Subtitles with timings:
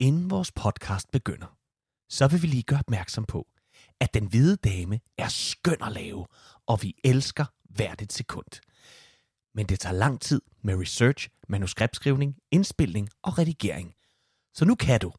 [0.00, 1.56] Inden vores podcast begynder,
[2.08, 3.46] så vil vi lige gøre opmærksom på,
[4.00, 6.26] at Den Hvide Dame er skøn at lave,
[6.66, 8.60] og vi elsker hvert et sekund.
[9.54, 13.94] Men det tager lang tid med research, manuskriptskrivning, indspilning og redigering.
[14.54, 15.12] Så nu kan du,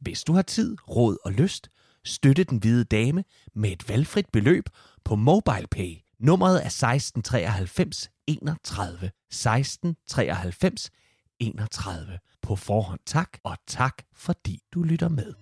[0.00, 1.70] hvis du har tid, råd og lyst,
[2.04, 4.64] støtte Den Hvide Dame med et valgfrit beløb
[5.04, 5.96] på MobilePay.
[6.18, 10.90] Nummeret er 1693 31 1693
[11.38, 12.18] 31.
[12.50, 15.34] På forhånd tak, og tak fordi du lytter med.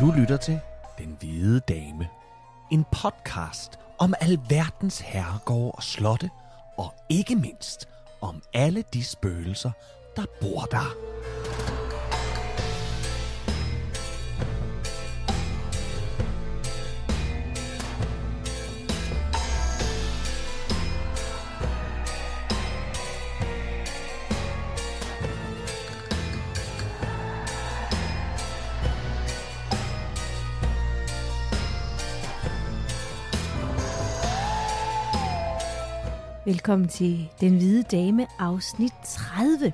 [0.00, 0.60] Du lytter til
[1.46, 2.08] Hvide Dame.
[2.70, 6.30] En podcast om alverdens herregårde og slotte,
[6.78, 7.88] og ikke mindst
[8.20, 9.70] om alle de spøgelser,
[10.16, 11.15] der bor der.
[36.46, 39.72] Velkommen til Den Hvide Dame, afsnit 30.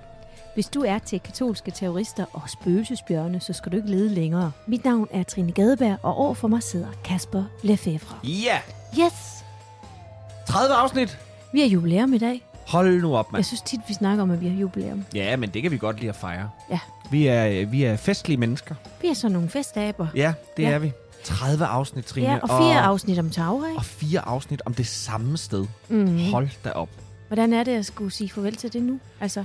[0.55, 4.53] Hvis du er til katolske terrorister og spøgelsesbjørne, så skal du ikke lede længere.
[4.67, 8.17] Mit navn er Trine Gadeberg, og over for mig sidder Kasper Lefebvre.
[8.25, 8.59] Ja,
[9.01, 9.45] Yes!
[10.47, 11.19] 30 afsnit.
[11.53, 12.43] Vi har jubilæum i dag.
[12.69, 13.39] Hold nu op, mand.
[13.39, 15.05] Jeg synes tit, vi snakker om, at vi har jubilæum.
[15.15, 16.51] Ja, men det kan vi godt lide at fejre.
[16.71, 16.79] Ja.
[17.11, 18.75] Vi er, vi er festlige mennesker.
[19.03, 20.07] Vi er sådan nogle festaber.
[20.15, 20.71] Ja, det Ja.
[20.71, 20.93] er vi.
[21.25, 22.27] 30 afsnit, Trine.
[22.27, 23.79] Ja, og fire afsnit om Taura, ikke?
[23.79, 25.67] Og fire afsnit om det samme sted.
[25.89, 26.19] Mm.
[26.31, 26.89] Hold da op.
[27.29, 29.01] Hvordan er det at skulle sige farvel til det nu?
[29.21, 29.45] Altså,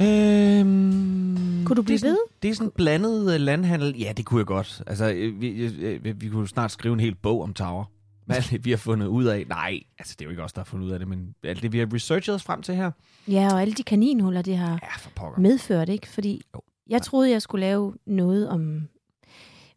[0.00, 2.18] Øhm, Kunne du blive det sådan, ved?
[2.42, 3.94] Det er sådan blandet øh, landhandel.
[3.98, 4.82] Ja, det kunne jeg godt.
[4.86, 7.84] Altså, øh, vi, øh, vi, vi kunne snart skrive en hel bog om Tower.
[8.26, 9.44] Hvad alt det, vi har fundet ud af.
[9.48, 11.62] Nej, altså det er jo ikke os, der har fundet ud af det, men alt
[11.62, 12.90] det, vi har researchet os frem til her.
[13.28, 15.40] ja, og alle de kaninhuller, det har Ja, for pokker.
[15.40, 16.08] medført, ikke?
[16.08, 16.60] Fordi Jo.
[16.90, 18.80] jeg troede, jeg skulle lave noget om,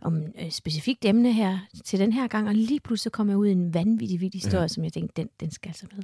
[0.04, 3.48] om et specifikt emne her til den her gang, og lige pludselig kom jeg ud
[3.48, 4.62] i en vanvittig vild historie, Ja.
[4.62, 4.68] ja.
[4.68, 6.04] som jeg tænkte, den, den skal altså med.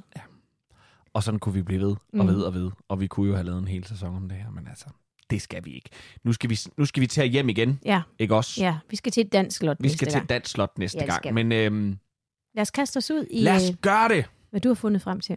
[1.14, 2.26] Og sådan kunne vi blive ved og Mm.
[2.26, 2.70] ved og ved.
[2.88, 4.84] Og vi kunne jo have lavet en hel sæson om det her, men altså,
[5.30, 5.90] det skal vi ikke.
[6.24, 8.60] Nu skal vi, nu skal vi til hjem igen, Ja, ikke også?
[8.60, 10.28] ja, vi skal til et dansk slot Vi skal næste til gang.
[10.28, 11.14] Dansk Slot næste Ja, gang.
[11.22, 11.42] skal vi.
[11.42, 11.98] Men øhm,
[12.54, 14.24] Lad os kaste os ud i, lad os øh, gøre det.
[14.50, 15.36] hvad du har fundet frem til.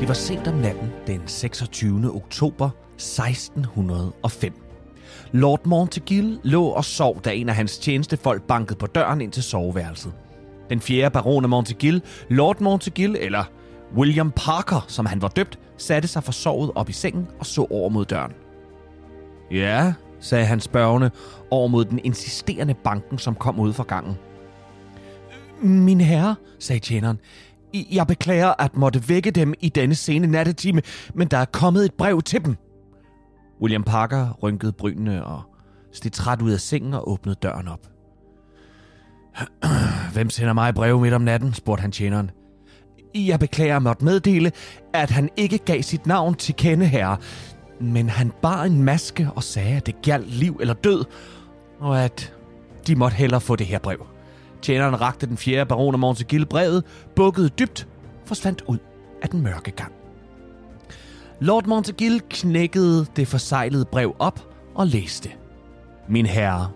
[0.00, 2.14] Det var sent om natten den 26.
[2.14, 4.52] oktober 1605.
[5.32, 9.42] Lord Montague lå og sov, da en af hans tjenestefolk bankede på døren ind til
[9.42, 10.12] soveværelset.
[10.70, 13.44] Den fjerde baron af Montague, Lord Montague, eller
[13.96, 17.88] William Parker, som han var døbt, satte sig forsovet op i sengen og så over
[17.88, 18.32] mod døren.
[19.50, 21.10] Ja, sagde han spørgende
[21.50, 24.16] over mod den insisterende banken, som kom ud fra gangen.
[25.62, 27.18] Min herre, sagde tjeneren,
[27.74, 30.82] jeg beklager at måtte vække dem i denne sene nattetime,
[31.14, 32.56] men der er kommet et brev til dem.
[33.62, 35.42] William Parker rynkede brynene og
[35.92, 37.86] steg træt ud af sengen og åbnede døren op.
[40.14, 41.54] Hvem sender mig brev midt om natten?
[41.54, 42.30] spurgte han tjeneren.
[43.14, 44.52] Jeg beklager at måtte meddele,
[44.92, 47.16] at han ikke gav sit navn til kende herre,
[47.80, 51.04] men han bar en maske og sagde, at det galt liv eller død,
[51.80, 52.34] og at
[52.86, 54.06] de måtte hellere få det her brev.
[54.66, 56.84] Tjeneren rakte den fjerde baron af Montegille brevet,
[57.16, 57.88] bukkede dybt,
[58.24, 58.78] forsvandt ud
[59.22, 59.92] af den mørke gang.
[61.40, 64.40] Lord Montegill knækkede det forsejlede brev op
[64.74, 65.30] og læste.
[66.08, 66.70] Min herre,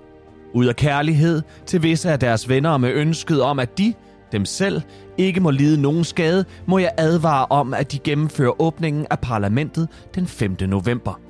[0.55, 3.95] ud af kærlighed til visse af deres venner med ønsket om, at de,
[4.33, 4.83] dem selv,
[5.19, 9.89] ikke må lide nogen skade, må jeg advare om, at de gennemfører åbningen af parlamentet
[10.15, 10.57] den 5.
[10.61, 11.21] november.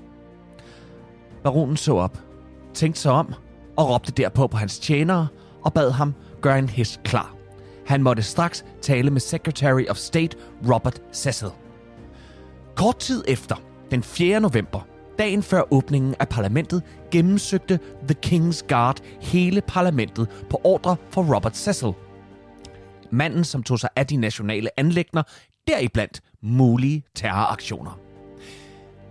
[1.45, 2.19] Baronen så op,
[2.75, 3.35] tænkte sig om
[3.77, 5.27] og råbte derpå på hans tjenere
[5.63, 7.35] og bad ham gøre en hest klar.
[7.87, 10.37] Han måtte straks tale med Secretary of State
[10.73, 11.49] Robert Cecil.
[12.75, 13.57] Kort tid efter,
[13.91, 14.41] den 4.
[14.41, 14.81] november,
[15.19, 17.79] dagen før åbningen af parlamentet, gennemsøgte
[18.09, 21.93] The King's Guard hele parlamentet på ordre fra Robert Cecil.
[23.11, 25.23] Manden, som tog sig af de nationale anlægner,
[25.69, 27.99] deriblandt mulige terroraktioner.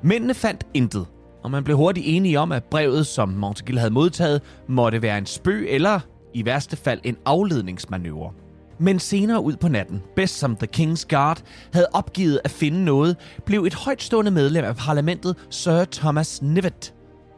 [0.02, 1.08] Mændene fandt intet,
[1.44, 5.26] og man blev hurtigt enige om, at brevet, som Montague havde modtaget, måtte være en
[5.26, 6.00] spøg eller
[6.34, 8.32] i værste fald en afledningsmanøvre.
[8.80, 11.42] Men senere ud på natten, bedst som The King's Guard
[11.74, 16.94] havde opgivet at finde noget, blev et højtstående medlem af parlamentet, Sir Thomas Nivet,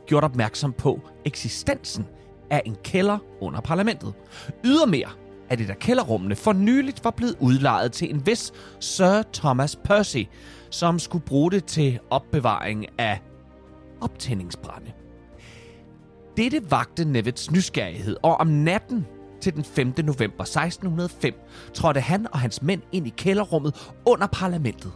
[0.08, 2.06] gjort opmærksom på eksistensen
[2.50, 4.14] af en kælder under parlamentet.
[4.66, 5.10] Ydermere
[5.50, 10.24] at et af kælderrummene for nyligt var blevet udlejet til en vis Sir Thomas Percy,
[10.70, 13.22] som skulle bruge det til opbevaring af
[14.02, 14.92] optændingsbrænde.
[16.42, 19.08] Dette vagte Nevets nysgerrighed, og om natten
[19.42, 19.94] til den 5.
[19.98, 21.34] november 1605
[21.74, 24.92] trådte han og hans mænd ind i kælderrummet under parlamentet.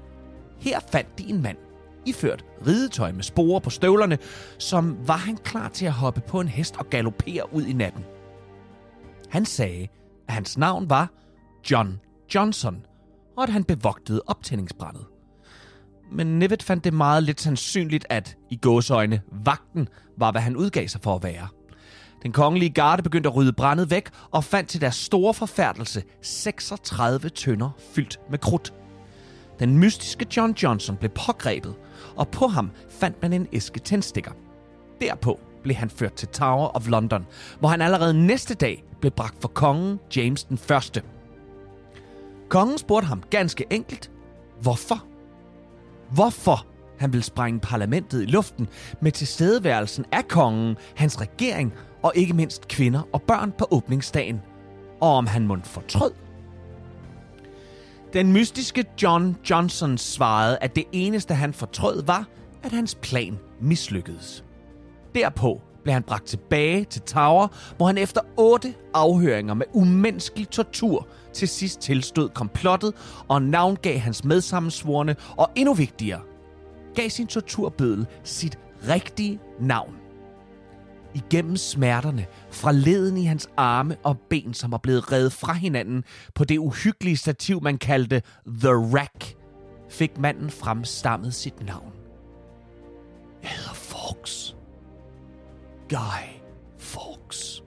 [0.59, 1.57] Her fandt de en mand,
[2.05, 4.17] iført ridetøj med sporer på støvlerne,
[4.57, 8.03] som var han klar til at hoppe på en hest og galopere ud i natten.
[9.29, 9.87] Han sagde,
[10.27, 11.11] at hans navn var
[11.71, 11.99] John
[12.35, 12.85] Johnson,
[13.37, 15.05] og at han bevogtede optændingsbrændet.
[16.11, 19.87] Men Nivet fandt det meget lidt sandsynligt, at i gåsøjne vagten
[20.17, 21.47] var, hvad han udgav sig for at være.
[22.23, 27.29] Den kongelige garde begyndte at rydde brændet væk og fandt til deres store forfærdelse 36
[27.29, 28.73] tønder fyldt med krudt.
[29.59, 31.75] Den mystiske John Johnson blev pågrebet,
[32.15, 34.31] og på ham fandt man en æske tændstikker.
[35.01, 37.25] Derpå blev han ført til Tower of London,
[37.59, 41.03] hvor han allerede næste dag blev bragt for kongen James den 1.
[42.49, 44.11] Kongen spurgte ham ganske enkelt,
[44.61, 45.05] hvorfor?
[46.11, 46.65] Hvorfor
[46.99, 48.67] han vil sprænge parlamentet i luften
[49.01, 51.73] med tilstedeværelsen af kongen, hans regering
[52.03, 54.41] og ikke mindst kvinder og børn på åbningsdagen,
[55.01, 56.11] og om han måtte fortrød.
[58.13, 62.27] Den mystiske John Johnson svarede, at det eneste han fortrød var,
[62.63, 64.43] at hans plan mislykkedes.
[65.15, 67.47] Derpå blev han bragt tilbage til Tower,
[67.77, 72.93] hvor han efter otte afhøringer med umenneskelig tortur til sidst tilstod komplottet
[73.27, 76.21] og navngav hans medsammensvorne, og endnu vigtigere,
[76.95, 78.59] gav sin torturbødel sit
[78.89, 79.95] rigtige navn.
[81.13, 86.03] Igennem smerterne, fra leden i hans arme og ben, som var blevet revet fra hinanden
[86.35, 89.35] på det uhyggelige stativ, man kaldte The Rack,
[89.89, 91.91] fik manden fremstammet sit navn.
[93.43, 94.54] Jeg hedder Fawkes.
[95.89, 96.41] Guy
[96.79, 97.63] Fawkes.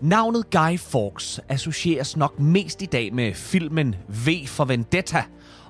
[0.00, 5.24] Navnet Guy Fawkes associeres nok mest i dag med filmen V for Vendetta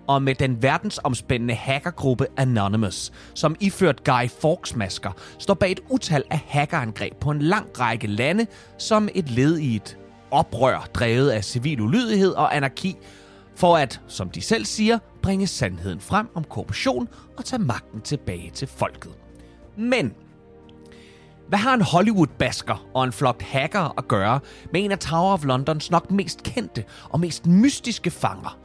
[0.06, 6.40] og med den verdensomspændende hackergruppe Anonymous, som iført Guy Fawkes-masker står bag et utal af
[6.46, 8.46] hackerangreb på en lang række lande
[8.78, 9.98] som et led i et
[10.30, 12.96] oprør drevet af civil ulydighed og anarki,
[13.54, 18.50] for at, som de selv siger, bringe sandheden frem om korruption og tage magten tilbage
[18.50, 19.12] til folket.
[19.76, 20.14] Men
[21.48, 24.40] hvad har en Hollywood-basker og en flok hacker at gøre
[24.72, 28.58] med en af Tower of Londons nok mest kendte og mest mystiske fanger?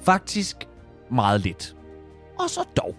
[0.00, 0.56] Faktisk
[1.10, 1.76] meget lidt.
[2.38, 2.96] Og så dog.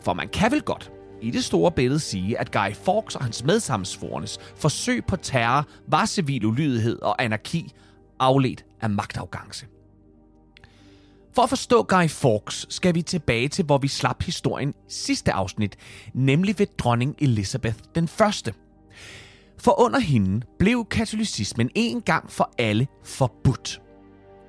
[0.00, 0.92] For man kan vel godt
[1.22, 6.06] i det store billede sige, at Guy Fawkes og hans medsammensvorenes forsøg på terror var
[6.06, 7.72] civil ulydighed og anarki
[8.18, 9.66] afledt af magtafgangse.
[11.32, 15.76] For at forstå Guy Fawkes skal vi tilbage til, hvor vi slap historien sidste afsnit,
[16.14, 18.54] nemlig ved dronning Elizabeth den første.
[19.58, 23.82] For under hende blev katolicismen en gang for alle forbudt.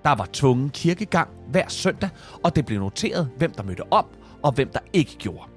[0.04, 2.10] Der var tvungen kirkegang hver søndag,
[2.44, 5.50] og det blev noteret, hvem der mødte op og hvem der ikke gjorde.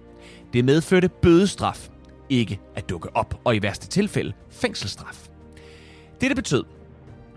[0.53, 1.89] Det medførte bødestraf,
[2.29, 5.29] ikke at dukke op, og i værste tilfælde fængselsstraf.
[6.21, 6.65] Dette betød,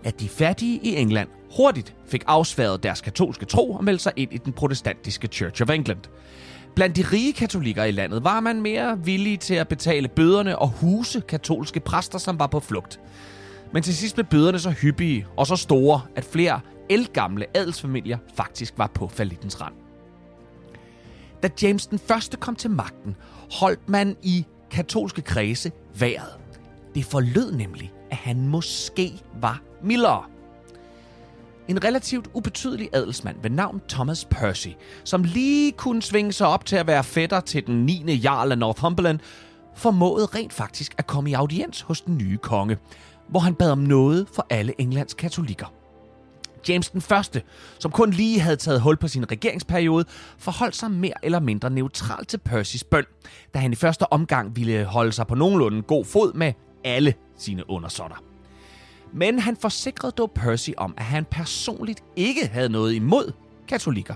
[0.04, 1.28] at de fattige i England
[1.58, 5.70] hurtigt fik afsværet deres katolske tro og meldte sig ind i den protestantiske Church of
[5.70, 6.00] England.
[6.74, 10.68] Blandt de rige katolikker i landet var man mere villig til at betale bøderne og
[10.68, 13.00] huse katolske præster, som var på flugt.
[13.72, 16.60] Men til sidst blev bøderne så hyppige og så store, at flere
[16.90, 19.74] elgamle adelsfamilier faktisk var på falitens rand.
[21.42, 23.16] Da James den første kom til magten,
[23.52, 26.38] holdt man i katolske kredse vejret.
[26.94, 30.24] Det forlød nemlig, at han måske var mildere.
[31.68, 34.68] En relativt ubetydelig adelsmand ved navn Thomas Percy,
[35.04, 38.14] som lige kunne svinge sig op til at være fætter til den 9.
[38.14, 39.18] jarl af Northumberland,
[39.76, 42.78] formåede rent faktisk at komme i audiens hos den nye konge,
[43.28, 45.66] hvor han bad om noget for alle Englands katolikker.
[46.68, 47.42] James den første,
[47.78, 50.04] som kun lige havde taget hul på sin regeringsperiode,
[50.38, 53.04] forholdt sig mere eller mindre neutral til Percys bøn,
[53.54, 56.52] da han i første omgang ville holde sig på nogenlunde god fod med
[56.84, 58.27] alle sine undersåtter.
[59.14, 63.32] Men han forsikrede dog Percy om, at han personligt ikke havde noget imod
[63.68, 64.14] katolikker.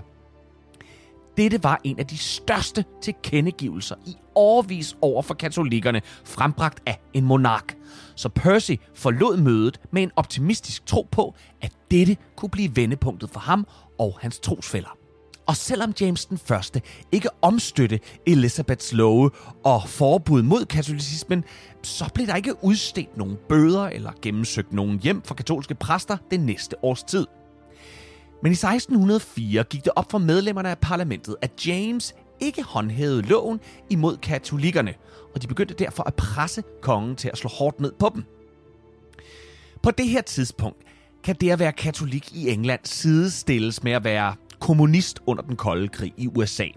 [1.37, 7.25] Dette var en af de største tilkendegivelser i årvis over for katolikkerne, frembragt af en
[7.25, 7.77] monark.
[8.15, 13.39] Så Percy forlod mødet med en optimistisk tro på, at dette kunne blive vendepunktet for
[13.39, 13.67] ham
[13.99, 14.97] og hans trosfælder.
[15.45, 16.81] Og selvom James den Første
[17.11, 19.31] ikke omstøtte Elizabeths love
[19.63, 21.43] og forbud mod katolicismen,
[21.83, 26.39] så blev der ikke udstedt nogen bøder eller gennemsøgt nogen hjem for katolske præster det
[26.39, 27.27] næste års tid.
[28.43, 33.59] Men i 1604 gik det op for medlemmerne af parlamentet, at James ikke håndhævede loven
[33.89, 34.93] imod katolikkerne,
[35.35, 38.23] og de begyndte derfor at presse kongen til at slå hårdt ned på dem.
[39.81, 40.77] På det her tidspunkt
[41.23, 45.87] kan det at være katolik i England sidestilles med at være kommunist under den kolde
[45.87, 46.67] krig i USA.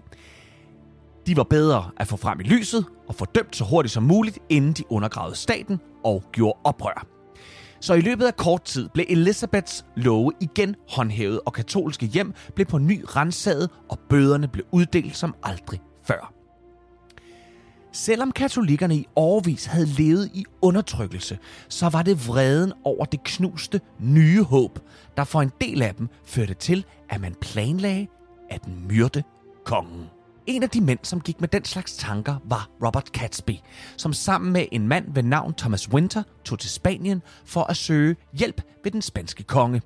[1.27, 4.73] De var bedre at få frem i lyset og fordømt så hurtigt som muligt, inden
[4.73, 7.07] de undergravede staten og gjorde oprør.
[7.79, 12.65] Så i løbet af kort tid blev Elizabeths love igen håndhævet, og katolske hjem blev
[12.67, 16.36] på ny renset, og bøderne blev uddelt som aldrig før.
[17.97, 21.39] Selvom katolikkerne i årvis havde levet i undertrykkelse,
[21.69, 24.79] så var det vreden over det knuste nye håb,
[25.17, 28.07] der for en del af dem førte til, at man planlagde
[28.49, 29.23] at myrde
[29.65, 30.05] kongen.
[30.45, 33.55] En af de mænd, som gik med den slags tanker, var Robert Catsby,
[33.97, 38.15] som sammen med en mand ved navn Thomas Winter tog til Spanien for at søge
[38.33, 39.81] hjælp ved den spanske konge.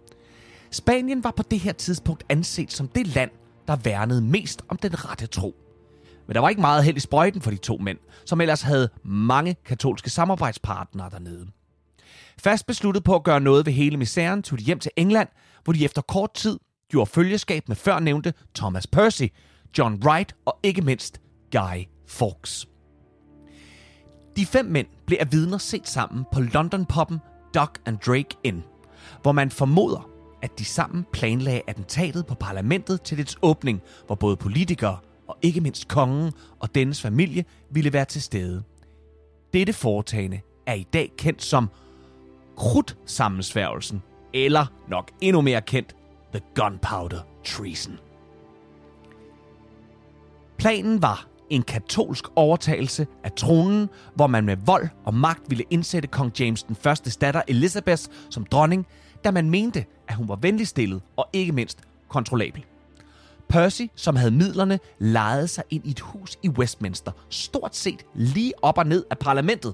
[0.72, 3.32] Spanien var på det her tidspunkt anset som det land,
[3.68, 5.56] der værnede mest om den rette tro.
[6.32, 8.90] Men der var ikke meget held i sprøjten for de to mænd, som ellers havde
[9.04, 11.48] mange katolske samarbejdspartnere dernede.
[12.38, 15.28] Fast besluttet på at gøre noget ved hele misæren, tog de hjem til England,
[15.64, 16.60] hvor de efter kort tid
[16.90, 19.24] gjorde følgeskab med førnævnte Thomas Percy,
[19.78, 21.22] John Wright og ikke mindst
[21.52, 22.68] Guy Fawkes.
[24.38, 27.20] De fem mænd blev af vidner set sammen på London-poppen
[27.54, 28.64] Duck and Drake Inn,
[29.22, 30.10] hvor man formoder,
[30.42, 34.98] at de sammen planlagde attentatet på parlamentet til dets åbning, hvor både politikere
[35.32, 38.64] og ikke mindst kongen og dennes familie ville være til stede.
[39.54, 41.70] Dette foretagende er i dag kendt som
[42.58, 45.96] krudtsammensværgelsen, eller nok endnu mere kendt,
[46.34, 48.00] The Gunpowder Treason.
[50.58, 56.08] Planen var en katolsk overtagelse af tronen, hvor man med vold og magt ville indsætte
[56.08, 58.88] kong James den første datter Elizabeth som dronning,
[59.24, 62.66] da man mente, at hun var venligstillet og ikke mindst kontrollabel.
[63.52, 68.54] Percy, som havde midlerne, lejede sig ind i et hus i Westminster, stort set lige
[68.62, 69.74] op og ned af parlamentet,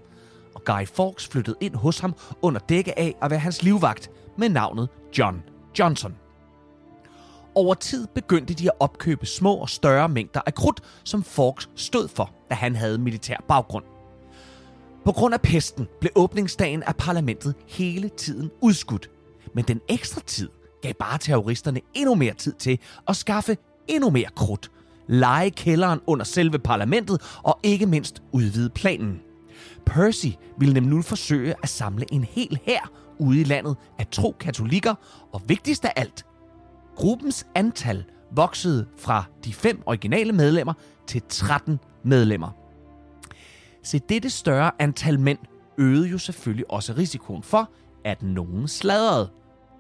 [0.56, 4.50] og Guy Fawkes flyttede ind hos ham under dække af at være hans livvagt med
[4.50, 5.44] navnet John
[5.80, 6.16] Johnson.
[7.56, 12.08] Over tid begyndte de at opkøbe små og større mængder af krudt, som Fawkes stod
[12.08, 13.86] for, da han havde militær baggrund.
[15.06, 19.10] På grund af pesten blev åbningsdagen af parlamentet hele tiden udskudt.
[19.56, 20.50] Men den ekstra tid
[20.82, 23.58] gav bare terroristerne endnu mere tid til at skaffe
[23.88, 24.72] endnu mere krudt,
[25.08, 29.22] lege kælderen under selve parlamentet og ikke mindst udvide planen.
[29.86, 30.28] Percy
[30.58, 34.96] ville nemlig nu forsøge at samle en hel hær ude i landet af tro katolikker,
[35.34, 36.26] og vigtigst af alt,
[36.96, 40.74] gruppens antal voksede fra de fem originale medlemmer
[41.08, 42.50] til 13 medlemmer.
[43.84, 45.40] Se, dette større antal mænd
[45.78, 47.70] øgede jo selvfølgelig også risikoen for,
[48.06, 49.30] at nogen sladrede.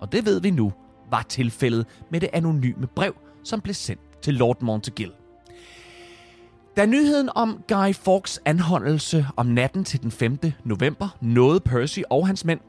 [0.01, 0.73] Og det ved vi nu
[1.11, 5.11] var tilfældet med det anonyme brev, som blev sendt til Lord Montagill.
[6.77, 10.39] Da nyheden om Guy Fawkes anholdelse om natten til den 5.
[10.63, 12.59] november nåede Percy og hans mænd,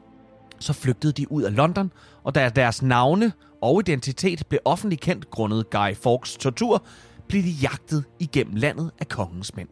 [0.58, 1.92] så flygtede de ud af London,
[2.24, 3.32] og da deres navne
[3.62, 6.84] og identitet blev offentligt kendt grundet Guy Fawkes tortur,
[7.28, 9.68] blev de jagtet igennem landet af kongens mænd.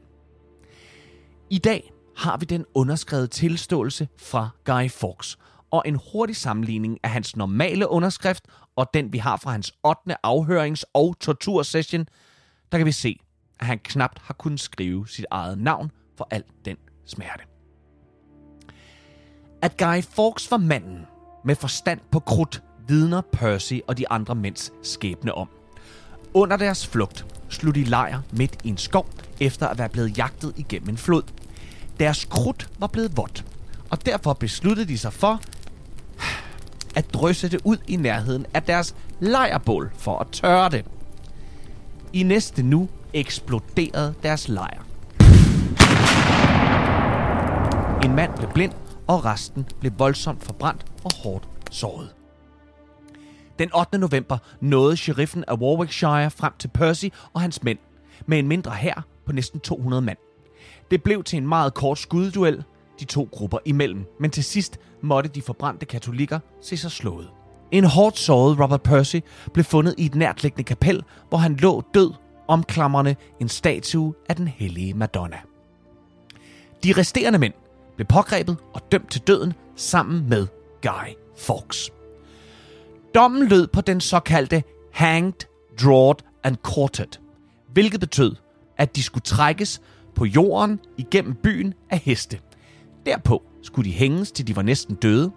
[1.51, 5.39] I dag har vi den underskrevet tilståelse fra Guy Fawkes,
[5.71, 8.45] og en hurtig sammenligning af hans normale underskrift
[8.77, 10.17] og den, vi har fra hans 8.
[10.27, 12.07] afhørings- og tortursession,
[12.73, 13.21] der kan vi se,
[13.61, 17.45] at han knapt har kunnet skrive sit eget navn for al den smerte.
[19.63, 21.07] At Guy Fawkes var manden
[21.45, 25.49] med forstand på krudt, vidner Percy og de andre mænds skæbne om.
[26.35, 29.07] Under deres flugt slog de lejr midt i en skov,
[29.41, 31.23] efter at være blevet jagtet igennem en flod.
[32.01, 33.45] Deres krudt var blevet vådt,
[33.91, 35.41] og derfor besluttede de sig for
[36.97, 40.85] at drysse det ud i nærheden af deres lejrbål for at tørre det.
[42.13, 44.87] I næste nu eksploderede deres lejr.
[48.05, 48.73] En mand blev blind,
[49.07, 52.09] og resten blev voldsomt forbrændt og hårdt såret.
[53.59, 53.99] Den 8.
[53.99, 57.79] november nåede sheriffen af Warwickshire frem til Percy og hans mænd
[58.27, 60.19] med en mindre hær på næsten 200 mand.
[60.91, 62.65] Det blev til en meget kort skudduel,
[63.01, 67.29] de to grupper imellem, men til sidst måtte de forbrændte katolikker se sig slået.
[67.73, 69.17] En hårdt såret Robert Percy
[69.53, 72.13] blev fundet i et nærtliggende kapel, hvor han lå død
[72.49, 75.39] omklamrende en statue af den hellige Madonna.
[76.85, 77.53] De resterende mænd
[77.97, 80.47] blev pågrebet og dømt til døden sammen med
[80.83, 81.91] Guy Fawkes.
[83.15, 84.63] Dommen lød på den såkaldte
[84.93, 85.47] hanged,
[85.83, 87.21] drawed and quartered,
[87.73, 88.35] hvilket betød,
[88.77, 89.81] at de skulle trækkes
[90.15, 92.41] på jorden igennem byen af heste.
[93.07, 95.31] Derpå skulle de hænges, til de var næsten døde.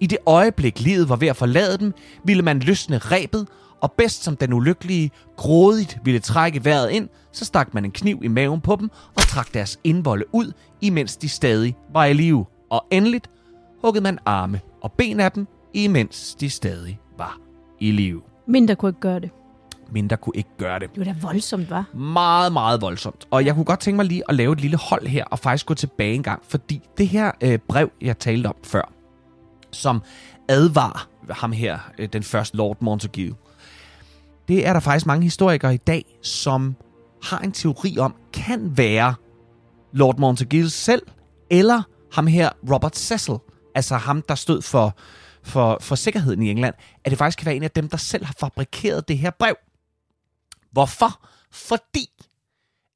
[0.00, 1.92] I det øjeblik, livet var ved at forlade dem,
[2.24, 3.48] ville man løsne rebet,
[3.80, 8.20] og bedst som den ulykkelige grådigt ville trække vejret ind, så stak man en kniv
[8.22, 12.46] i maven på dem og trak deres indvolde ud, imens de stadig var i live.
[12.70, 13.30] Og endeligt
[13.84, 17.38] huggede man arme og ben af dem, imens de stadig var
[17.80, 18.22] i live.
[18.48, 19.30] Mindre kunne ikke gøre det.
[19.90, 20.90] Mindre kunne ikke gøre det.
[20.94, 21.84] Det var da voldsomt, var.
[21.94, 23.26] Meget, meget voldsomt.
[23.30, 25.66] Og jeg kunne godt tænke mig lige at lave et lille hold her, og faktisk
[25.66, 28.92] gå tilbage en gang, fordi det her øh, brev, jeg talte om før,
[29.70, 30.02] som
[30.48, 33.34] advar ham her, øh, den første Lord Montague,
[34.48, 36.76] det er der faktisk mange historikere i dag, som
[37.22, 39.14] har en teori om, kan være
[39.92, 41.02] Lord Montague selv,
[41.50, 43.34] eller ham her, Robert Cecil,
[43.74, 44.96] altså ham, der stod for,
[45.42, 46.74] for, for sikkerheden i England,
[47.04, 49.54] at det faktisk kan være en af dem, der selv har fabrikeret det her brev.
[50.76, 51.26] Hvorfor?
[51.50, 52.08] Fordi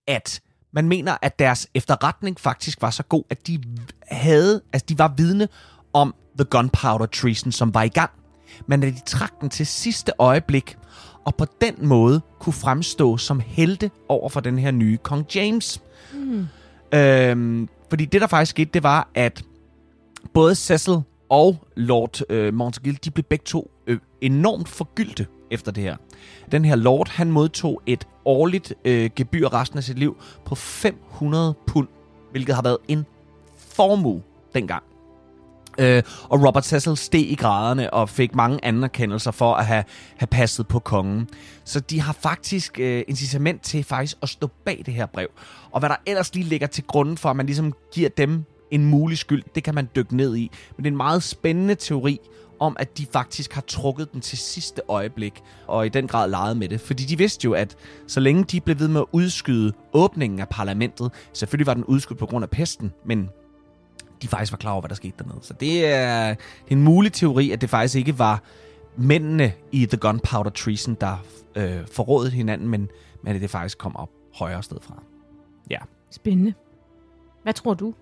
[0.06, 0.40] at
[0.72, 3.62] man mener, at deres efterretning faktisk var så god, at de
[4.10, 5.49] havde, altså de var vidne
[5.92, 8.10] om The Gunpowder Treason, som var i gang.
[8.66, 10.76] Men at de trak den til sidste øjeblik,
[11.25, 15.82] og på den måde kunne fremstå som helte over for den her nye kong James.
[16.12, 16.46] Mm.
[16.94, 19.42] Øhm, fordi det, der faktisk skete, det var, at
[20.34, 20.99] både Cecil
[21.30, 25.97] og Lord øh, Montague, de blev begge to øh, enormt forgyldte efter det her.
[26.52, 31.54] Den her lord, han modtog et årligt øh, gebyr resten af sit liv på 500
[31.66, 31.88] pund,
[32.30, 33.07] hvilket har været en
[33.57, 34.23] formue
[34.54, 34.83] dengang.
[35.78, 39.85] Øh, og Robert Cecil steg i graderne og fik mange anerkendelser for at have,
[40.16, 41.28] have passet på kongen.
[41.64, 45.28] Så de har faktisk øh, incitament til faktisk at stå bag det her brev.
[45.71, 48.85] Og hvad der ellers lige ligger til grunden for, at man ligesom giver dem en
[48.85, 50.50] mulig skyld, det kan man dykke ned i.
[50.76, 52.19] Men det er en meget spændende teori
[52.60, 56.56] om, at de faktisk har trukket den til sidste øjeblik, og i den grad leget
[56.56, 56.80] med det.
[56.80, 60.49] Fordi de vidste jo, at så længe de blev ved med at udskyde åbningen af
[60.49, 63.28] parlamentet, selvfølgelig var den udskudt på grund af pesten, men
[64.23, 65.38] de faktisk var klar over, hvad der skete dernede.
[65.42, 68.42] Så det er, det er en mulig teori, at det faktisk ikke var
[68.96, 71.16] mændene i The Gunpowder Treason, der
[71.54, 72.88] øh, forrådede hinanden, men,
[73.25, 75.02] men at det faktisk kom op højere sted fra.
[75.70, 75.78] Ja.
[76.10, 76.54] Spændende.
[77.42, 77.94] Hvad tror du?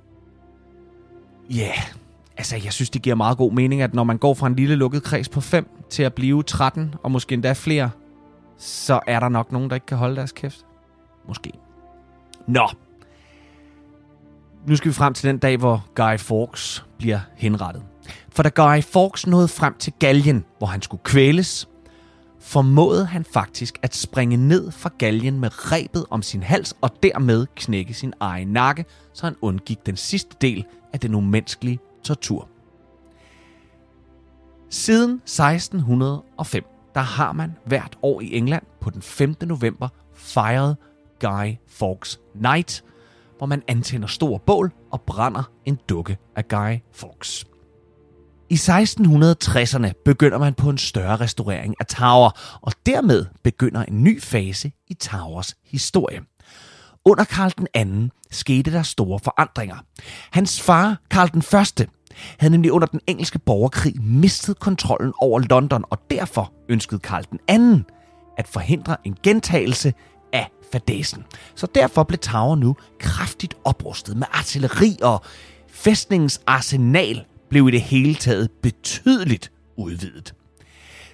[1.51, 2.08] Ja, yeah
[2.39, 4.75] altså jeg synes, det giver meget god mening, at når man går fra en lille
[4.75, 7.91] lukket kreds på 5 til at blive 13, og måske endda flere,
[8.59, 10.67] så er der nok nogen, der ikke kan holde deres kæft.
[11.29, 11.53] Måske.
[12.47, 12.69] Nå,
[14.67, 17.83] nu skal vi frem til den dag, hvor Guy Fawkes bliver henrettet.
[18.29, 21.69] For da Guy Fawkes nåede frem til galgen, hvor han skulle kvæles,
[22.41, 27.47] formåede han faktisk at springe ned fra galgen med rebet om sin hals og dermed
[27.57, 32.49] knække sin egen nakke, så han undgik den sidste del af den umenneskelige tortur.
[34.71, 39.35] Siden 1605, der har man hvert år i England på den 5.
[39.43, 40.77] november fejret
[41.21, 42.85] Guy Fawkes Night,
[43.39, 47.47] hvor man antænder stor bål og brænder en dukke af Guy Fawkes.
[48.51, 54.23] I 1660'erne begynder man på en større restaurering af Tower, og dermed begynder en ny
[54.23, 56.21] fase i Towers historie.
[57.09, 59.77] Under Karl den anden skete der store forandringer.
[60.31, 61.89] Hans far, Karl den første,
[62.39, 67.39] havde nemlig under den engelske borgerkrig mistet kontrollen over London, og derfor ønskede Karl den
[67.49, 67.85] anden
[68.39, 69.93] at forhindre en gentagelse
[70.33, 71.25] af fadesen.
[71.55, 75.23] Så derfor blev Tower nu kraftigt oprustet med artilleri, og
[75.69, 80.35] fæstningens arsenal blev i det hele taget betydeligt udvidet.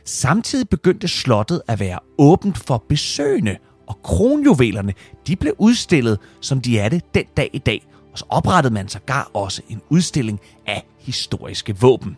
[0.04, 4.94] Samtidig begyndte slottet at være åbent for besøgende, og kronjuvelerne
[5.26, 7.86] de blev udstillet, som de er det den dag i dag.
[8.12, 12.16] Og så oprettede man sågar også en udstilling af historiske våben.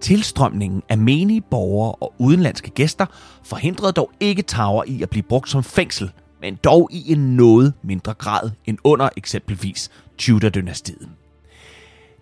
[0.00, 3.06] Tilstrømningen af menige borgere og udenlandske gæster
[3.44, 7.74] forhindrede dog ikke Tower i at blive brugt som fængsel, men dog i en noget
[7.82, 11.23] mindre grad end under eksempelvis Tudor-dynastiet.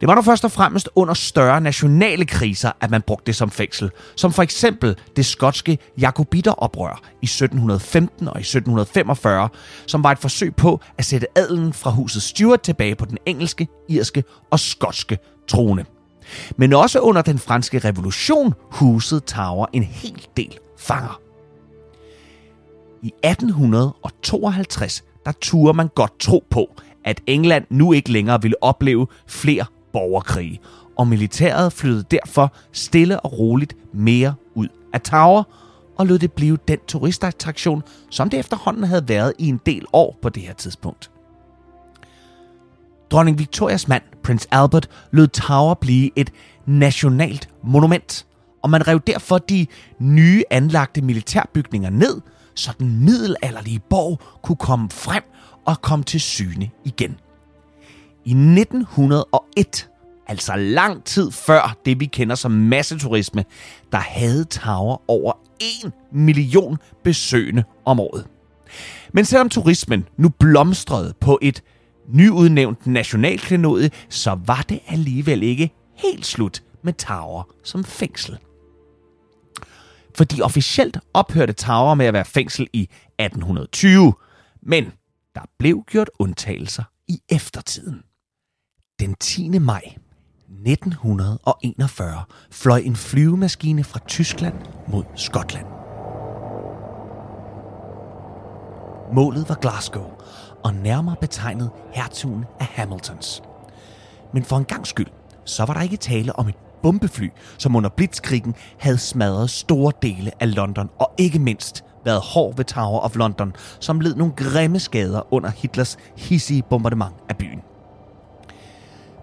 [0.03, 3.51] Det var dog først og fremmest under større nationale kriser, at man brugte det som
[3.51, 9.49] fængsel, som for eksempel det skotske Jakobiteroprør i 1715 og i 1745,
[9.87, 13.69] som var et forsøg på at sætte adelen fra huset Stuart tilbage på den engelske,
[13.89, 15.85] irske og skotske trone.
[16.57, 21.21] Men også under den franske revolution huset Tower en hel del fanger.
[23.03, 29.07] I 1852 der turde man godt tro på, at England nu ikke længere ville opleve
[29.27, 30.61] flere borgerkrige,
[30.99, 35.43] og militæret flyttede derfor stille og roligt mere ud af Tower,
[35.99, 40.19] og lod det blive den turistattraktion, som det efterhånden havde været i en del år
[40.23, 41.11] på det her tidspunkt.
[43.11, 46.33] Dronning Victorias mand, prins Albert, lod Tower blive et
[46.67, 48.27] nationalt monument,
[48.63, 49.67] og man rev derfor de
[49.99, 52.21] nye anlagte militærbygninger ned,
[52.55, 55.23] så den middelalderlige borg kunne komme frem
[55.67, 57.17] og komme til syne igen.
[58.25, 59.91] I 1901,
[60.27, 63.45] altså lang tid før det vi kender som masseturisme,
[63.93, 65.33] der havde Tower over
[65.85, 68.27] 1 million besøgende om året.
[69.13, 71.63] Men selvom turismen nu blomstrede på et
[72.09, 78.39] nyudnævnt nationalklenode, så var det alligevel ikke helt slut med Tower som fængsel.
[80.17, 82.83] Fordi officielt ophørte Tower med at være fængsel i
[83.19, 84.15] 1820,
[84.63, 84.85] men
[85.35, 88.03] der blev gjort undtagelser i eftertiden.
[89.03, 89.59] Den 10.
[89.59, 89.83] maj
[90.67, 94.55] 1941 fløj en flyvemaskine fra Tyskland
[94.89, 95.67] mod Skotland.
[99.15, 100.07] Målet var Glasgow,
[100.65, 103.43] og nærmere betegnet hertugen af Hamiltons.
[104.35, 105.11] Men for en gang skyld,
[105.45, 110.31] så var der ikke tale om et bombefly, som under blitzkrigen havde smadret store dele
[110.41, 114.79] af London, og ikke mindst været hård ved Tower of London, som led nogle grimme
[114.79, 117.72] skader under Hitlers hissige bombardement af byen.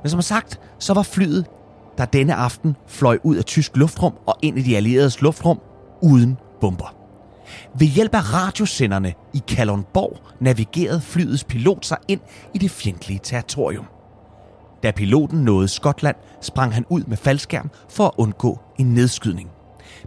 [0.03, 1.45] Men som sagt, så var flyet,
[1.97, 5.59] der denne aften fløj ud af tysk luftrum og ind i de allieredes luftrum,
[6.01, 6.95] uden bomber.
[7.79, 12.21] Ved hjælp af radiosenderne i Kalundborg navigerede flyets pilot sig ind
[12.53, 13.85] i det fjendtlige territorium.
[14.83, 19.49] Da piloten nåede Skotland, sprang han ud med faldskærm for at undgå en nedskydning.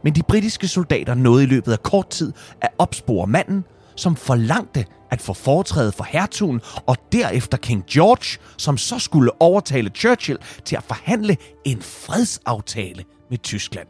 [0.05, 3.65] Men de britiske soldater nåede i løbet af kort tid at opspore manden,
[3.97, 9.91] som forlangte at få foretrædet for hertugen og derefter King George, som så skulle overtale
[9.95, 13.89] Churchill til at forhandle en fredsaftale med Tyskland.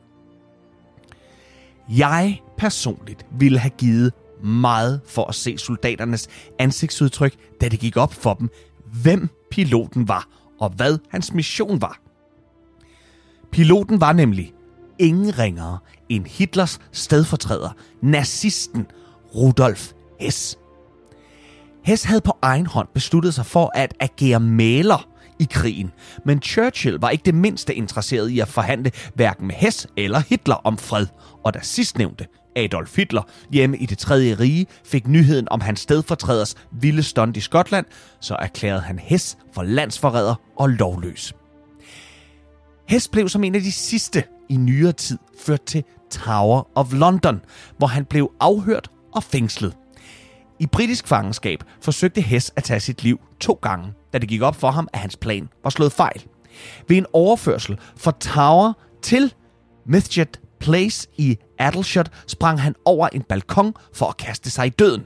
[1.89, 4.13] Jeg personligt ville have givet
[4.45, 8.51] meget for at se soldaternes ansigtsudtryk, da det gik op for dem,
[9.03, 10.29] hvem piloten var
[10.61, 12.01] og hvad hans mission var.
[13.53, 14.53] Piloten var nemlig
[14.99, 17.71] ingen ringere end Hitlers stedfortræder,
[18.03, 18.87] nazisten
[19.35, 20.59] Rudolf Hess.
[21.85, 25.91] Hess havde på egen hånd besluttet sig for at agere maler i krigen,
[26.25, 30.55] men Churchill var ikke det mindste interesseret i at forhandle hverken med Hess eller Hitler
[30.55, 31.07] om fred,
[31.45, 36.55] og da sidstnævnte, Adolf Hitler, hjemme i det tredje rige, fik nyheden om hans stedfortræders
[36.73, 37.87] vilde stunt i Skotland,
[38.21, 41.35] så erklærede han Hess for landsforræder og lovløs.
[42.89, 47.41] Hess blev som en af de sidste i nyere tid ført til Tower of London,
[47.79, 49.77] hvor han blev afhørt og fængslet.
[50.61, 54.57] I britisk fangenskab forsøgte Hess at tage sit liv to gange, da det gik op
[54.57, 56.25] for ham, at hans plan var slået fejl.
[56.89, 59.35] Ved en overførsel fra Tower til
[59.87, 65.03] Mythjet Place i Adelshot sprang han over en balkon for at kaste sig i døden.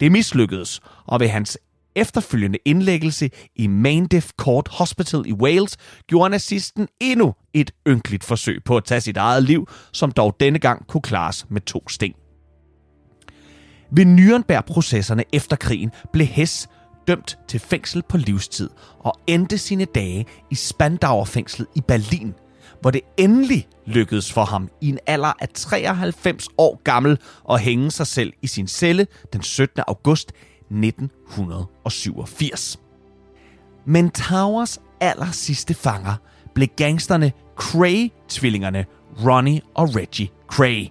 [0.00, 1.58] Det mislykkedes, og ved hans
[1.96, 8.76] efterfølgende indlæggelse i Maindif Court Hospital i Wales gjorde nazisten endnu et ynkeligt forsøg på
[8.76, 12.14] at tage sit eget liv, som dog denne gang kunne klares med to sten.
[13.94, 16.68] Ved Nürnberg-processerne efter krigen blev Hess
[17.08, 22.34] dømt til fængsel på livstid og endte sine dage i Spandauer-fængslet i Berlin,
[22.80, 27.18] hvor det endelig lykkedes for ham i en alder af 93 år gammel
[27.50, 29.82] at hænge sig selv i sin celle den 17.
[29.86, 30.32] august
[30.70, 32.80] 1987.
[33.84, 36.14] Men Towers aller sidste fanger
[36.54, 38.84] blev gangsterne Cray-tvillingerne
[39.24, 40.88] Ronnie og Reggie Cray,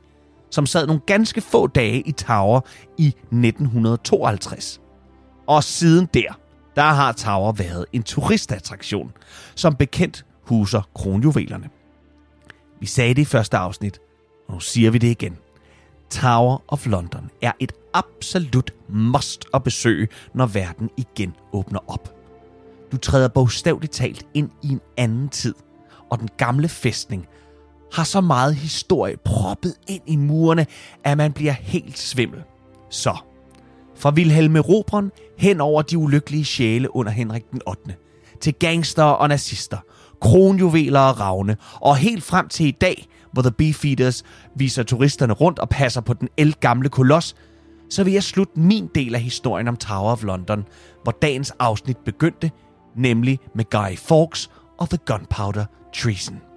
[0.52, 2.62] som sad nogle ganske få dage i Tower
[2.98, 4.82] i 1952.
[5.48, 6.40] Og siden der,
[6.76, 9.12] der har Tower været en turistattraktion,
[9.56, 11.70] som bekendt huser kronjuvelerne.
[12.80, 14.00] Vi sagde det i første afsnit,
[14.48, 15.38] og nu siger vi det igen.
[16.10, 22.16] Tower of London er et absolut must at besøge, når verden igen åbner op.
[22.92, 25.56] Du træder bogstaveligt talt ind i en anden tid,
[26.10, 27.28] og den gamle fæstning
[27.94, 30.66] har så meget historie proppet ind i murene,
[31.04, 32.44] at man bliver helt svimmel.
[32.90, 33.18] Så,
[33.96, 37.82] fra Wilhelm Robron hen over de ulykkelige sjæle under Henrik den 8.,
[38.42, 39.78] til gangster og nazister,
[40.22, 44.24] kronjuveler og ravne, og helt frem til i dag, hvor The Beefeaters
[44.56, 47.36] viser turisterne rundt og passer på den gamle koloss,
[47.90, 50.66] så vil jeg slutte min del af historien om Tower of London,
[51.04, 52.52] hvor dagens afsnit begyndte,
[52.96, 56.51] nemlig med Guy Fawkes og The Gunpowder Treason.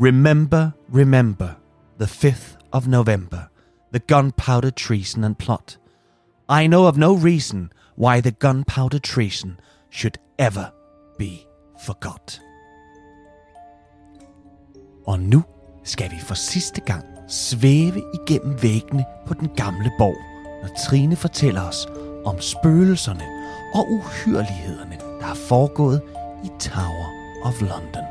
[0.00, 1.56] Remember, remember,
[1.98, 3.48] the 5th of November,
[3.90, 5.76] the gunpowder treason and plot.
[6.48, 9.58] I know of no reason why the gunpowder treason
[9.90, 10.70] should ever
[11.18, 11.46] be
[11.84, 12.40] forgot.
[15.06, 15.42] Og nu
[15.84, 20.16] skal vi for sidste gang svæve igennem væggene på den gamle borg,
[20.62, 21.86] når Trine fortæller os
[22.24, 23.24] om spøgelserne
[23.74, 26.02] og uhyrlighederne, der er foregået
[26.44, 27.06] i Tower
[27.44, 28.07] of London.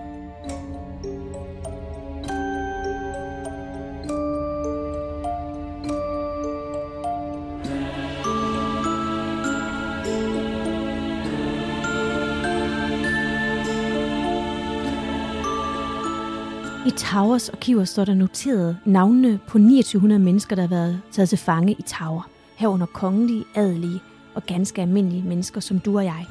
[16.87, 21.29] I Towers og Kiver står der noteret navnene på 2900 mennesker, der har været taget
[21.29, 22.29] til fange i Tower.
[22.55, 23.99] Herunder kongelige, adelige
[24.35, 26.25] og ganske almindelige mennesker som du og jeg.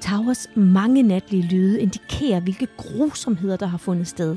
[0.00, 4.36] Towers mange natlige lyde indikerer, hvilke grusomheder, der har fundet sted.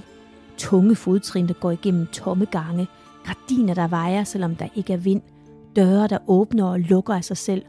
[0.58, 2.88] Tunge fodtrin, der går igennem tomme gange.
[3.26, 5.22] Gardiner, der vejer, selvom der ikke er vind.
[5.76, 7.64] Døre, der åbner og lukker af sig selv.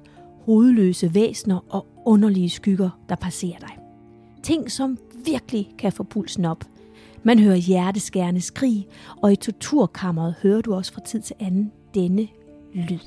[0.46, 3.78] Hovedløse væsner og underlige skygger, der passerer dig.
[4.42, 6.64] Ting, som virkelig kan få pulsen op.
[7.22, 8.86] Man hører hjerteskærende skrig,
[9.22, 12.28] og i torturkammeret hører du også fra tid til anden denne
[12.74, 12.98] lyd.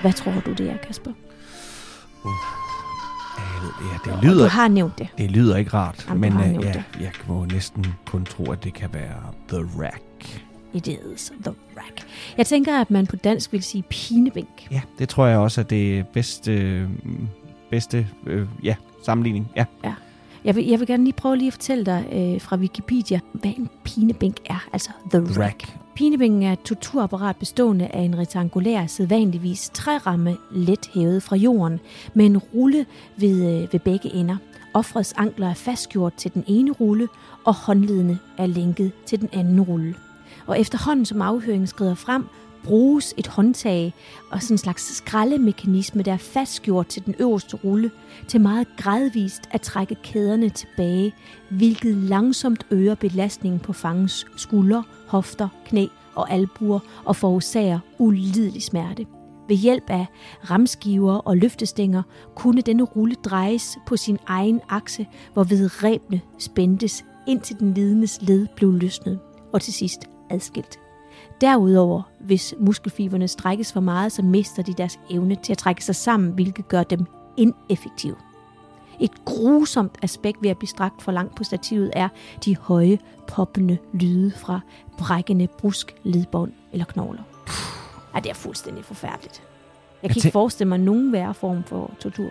[0.00, 1.12] Hvad tror du, det er, Kasper?
[3.80, 5.08] Ja, det lyder, du har nævnt det.
[5.18, 6.84] det lyder ikke rart, Jamen, men nævnt ja, det.
[7.00, 10.02] jeg må næsten kun tro, at det kan være The Rack.
[10.76, 12.06] It is the rack.
[12.36, 14.68] Jeg tænker, at man på dansk vil sige pinebænk.
[14.70, 16.88] Ja, det tror jeg også er det bedste,
[17.70, 19.50] bedste øh, ja, sammenligning.
[19.56, 19.64] Ja.
[20.44, 23.52] Jeg vil, jeg vil gerne lige prøve lige at fortælle dig øh, fra Wikipedia, hvad
[23.56, 25.38] en pinebænk er, altså the rack.
[25.38, 25.76] Rack.
[25.94, 31.80] Pinebænken er et torturapparat bestående af en rektangulær, sædvanligvis træramme, let hævet fra jorden,
[32.14, 32.86] med en rulle
[33.16, 34.36] ved, øh, ved begge ender.
[34.74, 37.08] Offrets ankler er fastgjort til den ene rulle,
[37.44, 39.94] og håndledene er lænket til den anden rulle.
[40.46, 42.24] Og efterhånden som afhøringen skrider frem,
[42.64, 43.94] bruges et håndtag
[44.30, 47.90] og sådan en slags skraldemekanisme, der er fastgjort til den øverste rulle,
[48.28, 51.14] til meget gradvist at trække kæderne tilbage,
[51.50, 59.06] hvilket langsomt øger belastningen på fangens skuldre, hofter, knæ og albuer og forårsager ulidelig smerte.
[59.48, 60.06] Ved hjælp af
[60.50, 62.02] ramskiver og løftestænger
[62.34, 68.46] kunne denne rulle drejes på sin egen akse, hvorved rebene spændtes, indtil den lidendes led
[68.56, 69.18] blev løsnet
[69.52, 70.78] og til sidst adskilt.
[71.40, 75.96] Derudover, hvis muskelfiberne strækkes for meget, så mister de deres evne til at trække sig
[75.96, 78.14] sammen, hvilket gør dem ineffektive.
[79.00, 82.08] Et grusomt aspekt ved at blive strakt for langt på stativet er
[82.44, 84.60] de høje, poppende lyde fra
[84.98, 87.22] brækkende brusk, ledbånd eller knogler.
[88.14, 89.42] Ja, det er fuldstændig forfærdeligt.
[90.02, 92.30] Jeg kan Jeg ikke forestille mig nogen værre form for tortur.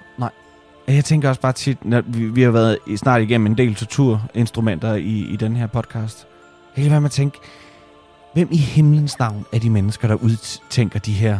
[0.87, 3.75] Jeg tænker også bare tit, når vi, vi har været i- snart igennem en del
[3.75, 6.27] torturinstrumenter i, i den her podcast.
[6.75, 7.37] Jeg kan være med at tænke,
[8.35, 11.39] hvem i himlens navn er de mennesker, der udtænker de her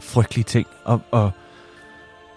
[0.00, 1.30] frygtelige ting, og, og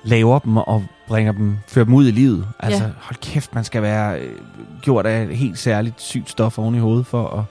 [0.03, 2.47] laver dem og bringer dem, fører dem ud i livet.
[2.59, 2.89] Altså, Ja.
[2.97, 4.35] hold kæft, man skal være øh,
[4.81, 7.43] gjort af et helt særligt sygt stof oven i hovedet for at,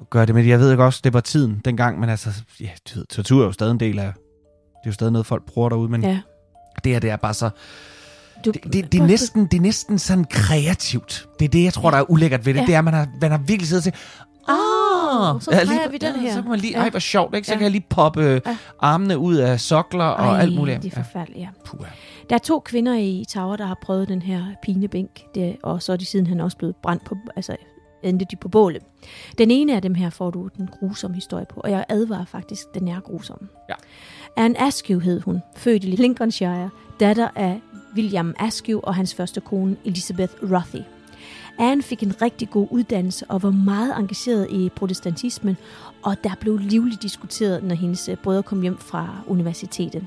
[0.00, 0.34] at gøre det.
[0.34, 3.40] Men jeg ved ikke også, det var tiden dengang, men altså, ja, du ved, tortur
[3.42, 6.02] er jo stadig en del af, det er jo stadig noget, folk bruger derude, men
[6.04, 6.20] Ja.
[6.84, 7.50] det her, det er bare så,
[8.44, 11.28] Du, det, det, det, er næsten, det er næsten sådan kreativt.
[11.38, 12.60] Det er det, jeg tror, der er ulækkert ved det.
[12.60, 12.66] Ja.
[12.66, 13.92] Det er, at man har, man har virkelig siddet og
[15.20, 16.34] Åh, så Ja, drejer lige- vi den ja, her.
[16.34, 16.82] Så kan man lige, Ja.
[16.82, 17.46] ej, hvor sjovt, ikke?
[17.46, 17.56] Så Ja.
[17.56, 18.56] kan jeg lige poppe Ja.
[18.80, 20.82] armene ud af sokler og Ej, alt muligt.
[20.82, 21.48] det er forfærdeligt, ja.
[21.64, 21.86] Puh, ja.
[22.30, 25.92] Der er to kvinder i Tower, der har prøvet den her pinebænk, det, og så
[25.92, 27.56] er de siden han også blevet brændt på, altså
[28.02, 28.82] endte de på bålet.
[29.38, 32.62] Den ene af dem her får du den grusomme historie på, og jeg advarer faktisk,
[32.74, 33.48] den er grusom.
[33.68, 33.74] Ja.
[34.36, 37.60] Anne Askew hed hun, født i Lincolnshire, datter af
[37.96, 40.82] William Askew og hans første kone Elizabeth Rothy.
[41.58, 45.56] Anne fik en rigtig god uddannelse og var meget engageret i protestantismen,
[46.02, 50.06] og der blev livligt diskuteret, når hendes øh, brødre kom hjem fra universitetet.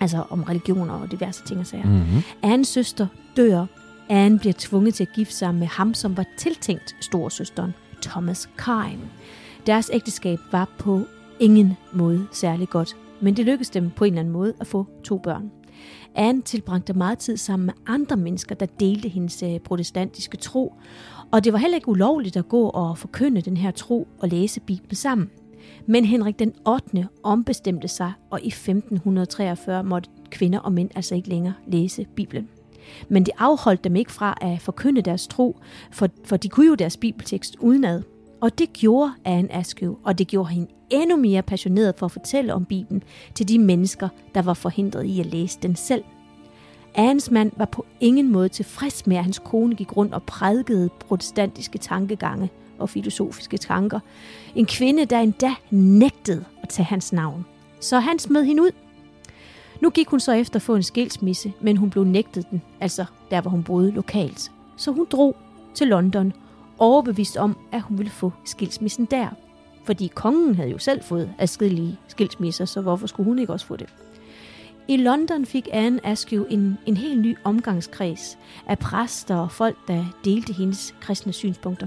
[0.00, 1.86] Altså om religioner og diverse ting og sager.
[1.86, 2.22] Mm-hmm.
[2.42, 3.66] Annes søster dør.
[4.08, 9.00] Anne bliver tvunget til at gifte sig med ham, som var tiltænkt storsøsteren, Thomas Kine.
[9.66, 11.02] Deres ægteskab var på
[11.40, 14.86] ingen måde særlig godt, men det lykkedes dem på en eller anden måde at få
[15.04, 15.50] to børn.
[16.18, 20.74] Anne tilbragte meget tid sammen med andre mennesker, der delte hendes øh, protestantiske tro,
[21.32, 24.60] og det var heller ikke ulovligt at gå og forkynde den her tro og læse
[24.60, 25.30] Bibelen sammen.
[25.86, 27.08] Men Henrik den 8.
[27.22, 32.48] ombestemte sig, og i 1543 måtte kvinder og mænd altså ikke længere læse Bibelen.
[33.08, 35.56] Men det afholdt dem ikke fra at forkynde deres tro,
[35.90, 38.02] for, for de kunne jo deres bibeltekst udenad.
[38.40, 42.54] Og det gjorde Anne Askew, og det gjorde hende endnu mere passioneret for at fortælle
[42.54, 43.02] om Bibelen
[43.34, 46.04] til de mennesker, der var forhindret i at læse den selv.
[46.94, 50.88] Annes mand var på ingen måde tilfreds med, at hans kone gik rundt og prædikede
[51.00, 54.00] protestantiske tankegange og filosofiske tanker.
[54.54, 57.46] En kvinde, der endda nægtede at tage hans navn.
[57.80, 58.70] Så han smed hende ud.
[59.80, 63.04] Nu gik hun så efter at få en skilsmisse, men hun blev nægtet den, altså
[63.30, 64.52] der hvor hun boede lokalt.
[64.76, 65.36] Så hun drog
[65.74, 66.32] til London,
[66.78, 69.28] overbevist om, at hun ville få skilsmissen der.
[69.84, 73.76] Fordi kongen havde jo selv fået adskillige skilsmisser, så hvorfor skulle hun ikke også få
[73.76, 73.88] det?
[74.88, 80.04] I London fik Anne Askew en, en helt ny omgangskreds af præster og folk, der
[80.24, 81.86] delte hendes kristne synspunkter.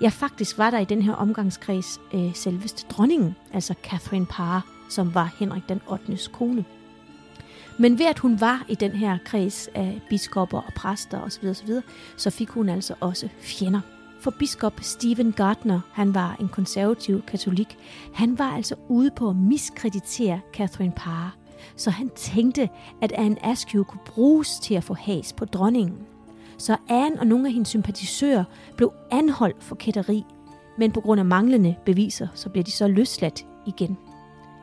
[0.00, 5.14] Ja, faktisk var der i den her omgangskreds øh, selveste dronningen, altså Catherine Parr, som
[5.14, 6.18] var Henrik den 8.
[6.32, 6.64] kone.
[7.78, 11.70] Men ved at hun var i den her kreds af biskopper og præster osv., osv.,
[12.16, 13.80] så fik hun altså også fjender.
[14.20, 17.76] For biskop Stephen Gardner, han var en konservativ katolik,
[18.14, 21.36] han var altså ude på at miskreditere Catherine Parr.
[21.76, 22.68] Så han tænkte,
[23.02, 25.98] at Anne Askew kunne bruges til at få has på dronningen.
[26.58, 28.44] Så Anne og nogle af hendes sympatisører
[28.76, 30.24] blev anholdt for kætteri,
[30.78, 33.98] men på grund af manglende beviser, så blev de så løsladt igen.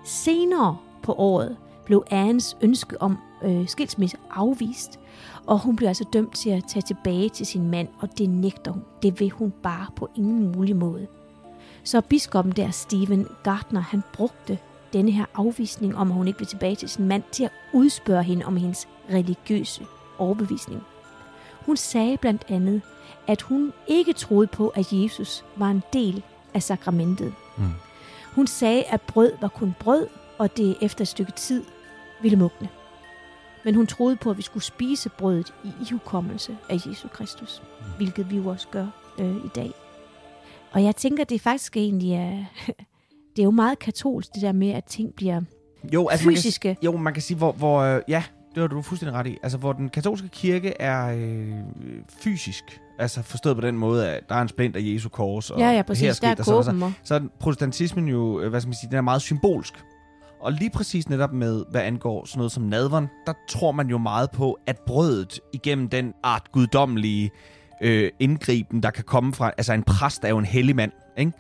[0.06, 5.00] Senere på året blev Annes ønske om øh, skilsmisse afvist,
[5.48, 8.72] og hun blev altså dømt til at tage tilbage til sin mand, og det nægter
[8.72, 8.84] hun.
[9.04, 11.08] Det vil hun bare på ingen mulig måde.
[11.84, 14.60] Så biskoppen der, Stephen Gardner, han brugte
[14.94, 18.24] denne her afvisning om, at hun ikke vil tilbage til sin mand, til at udspørge
[18.24, 19.86] hende om hendes religiøse
[20.18, 20.82] overbevisning.
[21.66, 22.82] Hun sagde blandt andet,
[23.28, 27.34] at hun ikke troede på, at Jesus var en del af sakramentet.
[27.58, 27.64] Mm.
[28.36, 31.64] Hun sagde, at brød var kun brød, og det efter et stykke tid
[32.22, 32.70] ville mugne.
[33.66, 37.86] Men hun troede på, at vi skulle spise brødet i ihukommelse af Jesus Kristus, mm.
[37.98, 38.88] hvilket vi jo også gør
[39.20, 39.72] øh, i dag.
[40.72, 42.46] Og jeg tænker, det faktisk egentlig er,
[43.36, 45.42] det er jo meget katolsk, det der med, at ting bliver
[45.94, 46.68] jo, altså fysiske.
[46.68, 48.24] Man kan, jo, man kan sige, hvor, hvor øh, ja,
[48.56, 49.38] det var du fuldstændig ret i.
[49.44, 51.50] Altså, hvor den katolske kirke er øh,
[52.20, 55.60] fysisk, altså forstået på den måde, at der er en splint af Jesu kors, og
[55.60, 58.62] ja, ja, præcis, her der er og så, så, så er protestantismen jo, øh, hvad
[58.62, 59.74] skal man sige, den er meget symbolsk.
[60.40, 63.98] Og lige præcis netop med, hvad angår sådan noget som nadveren, der tror man jo
[63.98, 67.32] meget på, at brødet igennem den art guddommelige
[67.82, 71.32] øh, indgriben, der kan komme fra, altså en præst er jo en hellig mand, ikke?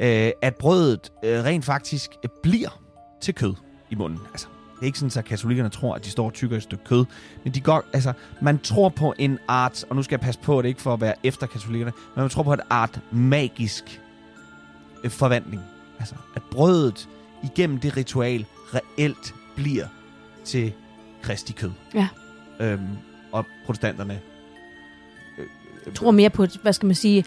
[0.00, 2.10] Øh, at brødet øh, rent faktisk
[2.42, 2.80] bliver
[3.20, 3.54] til kød
[3.90, 4.20] i munden.
[4.32, 6.84] Altså, det er ikke sådan, at katolikkerne tror, at de står og tykker et stykke
[6.84, 7.04] kød.
[7.44, 10.58] Men de går, altså, man tror på en art, og nu skal jeg passe på,
[10.58, 14.00] at det ikke for at være efter katolikkerne, men man tror på et art magisk
[15.04, 15.62] øh, forvandling.
[15.98, 17.08] Altså, at brødet
[17.42, 19.86] igennem det ritual reelt bliver
[20.44, 20.72] til
[21.22, 21.70] kristi kød.
[21.94, 22.08] Ja.
[22.60, 22.88] Øhm,
[23.32, 24.20] og protestanterne
[25.38, 25.46] øh,
[25.86, 27.24] øh, tror mere på, hvad skal man sige...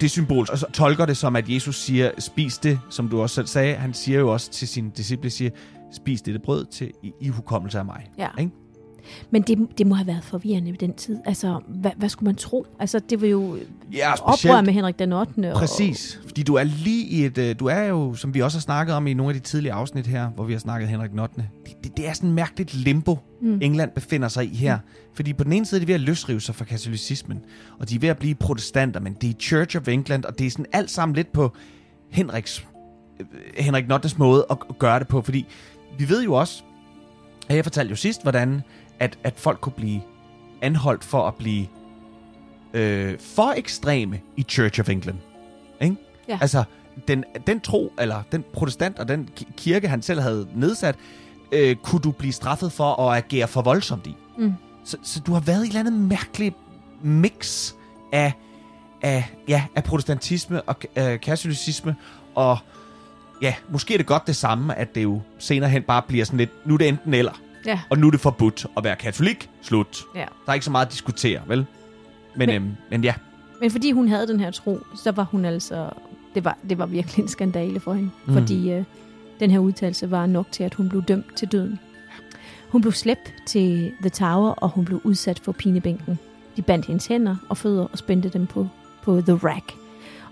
[0.00, 3.34] Det symbolsk, og så tolker det som, at Jesus siger, spis det, som du også
[3.34, 3.74] selv sagde.
[3.74, 5.50] Han siger jo også til sine disciple, siger,
[5.92, 8.10] spis dette brød til i, i hukommelse af mig.
[8.18, 8.28] Ja.
[8.38, 8.52] Ikke?
[9.30, 11.16] Men det, det må have været forvirrende i den tid.
[11.24, 12.66] Altså, hvad, hvad skulle man tro?
[12.78, 13.56] Altså, det var jo
[13.92, 15.52] ja, oprør med Henrik den 8.
[15.54, 16.28] Præcis, og...
[16.28, 17.38] fordi du er lige i et...
[17.38, 19.72] Øh, du er jo, som vi også har snakket om i nogle af de tidlige
[19.72, 21.34] afsnit her, hvor vi har snakket Henrik den 8.
[21.36, 23.58] Det, det, det er sådan et mærkeligt limbo, mm.
[23.62, 24.76] England befinder sig i her.
[24.76, 24.82] Mm.
[25.14, 27.40] Fordi på den ene side er de ved at løsrive sig fra katolicismen,
[27.78, 30.46] og de er ved at blive protestanter, men det er Church of England, og det
[30.46, 31.52] er sådan alt sammen lidt på
[32.10, 32.66] Henriks,
[33.20, 35.46] øh, Henrik Nottes måde at gøre det på, fordi
[35.98, 36.62] vi ved jo også,
[37.48, 38.62] og jeg fortalte jo sidst, hvordan
[38.98, 40.00] at, at folk kunne blive
[40.62, 41.66] anholdt for at blive
[42.74, 45.16] øh, for ekstreme i Church of England.
[45.80, 45.96] Ikke?
[46.28, 46.38] Ja.
[46.40, 46.64] Altså,
[47.08, 50.96] den, den tro, eller den protestant og den kirke, han selv havde nedsat,
[51.52, 54.16] øh, kunne du blive straffet for at agere for voldsomt i.
[54.38, 54.54] Mm.
[54.84, 56.56] Så, så du har været i et eller andet mærkeligt
[57.02, 57.72] mix
[58.12, 58.32] af,
[59.02, 61.96] af, ja, af protestantisme og øh, katolicisme,
[62.34, 62.58] og
[63.42, 66.38] ja, måske er det godt det samme, at det jo senere hen bare bliver sådan
[66.38, 67.32] lidt, nu er det enten eller.
[67.66, 67.80] Ja.
[67.90, 69.50] Og nu er det forbudt at være katolik.
[69.62, 69.98] Slut.
[70.14, 70.24] Ja.
[70.46, 71.58] Der er ikke så meget at diskutere, vel?
[71.58, 71.66] Men,
[72.46, 73.14] men, øhm, men ja.
[73.60, 75.90] Men fordi hun havde den her tro, så var hun altså...
[76.34, 78.10] Det var, det var virkelig en skandale for hende.
[78.26, 78.32] Mm.
[78.32, 78.84] Fordi øh,
[79.40, 81.78] den her udtalelse var nok til, at hun blev dømt til døden.
[82.68, 86.18] Hun blev slæbt til The Tower, og hun blev udsat for pinebænken.
[86.56, 88.68] De bandt hendes hænder og fødder og spændte dem på,
[89.02, 89.72] på The Rack.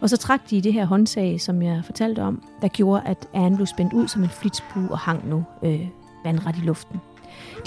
[0.01, 3.57] Og så trak de det her håndtag, som jeg fortalte om, der gjorde, at Anne
[3.57, 5.89] blev spændt ud som en flitsbue og hang nu øh,
[6.25, 7.01] vandret i luften.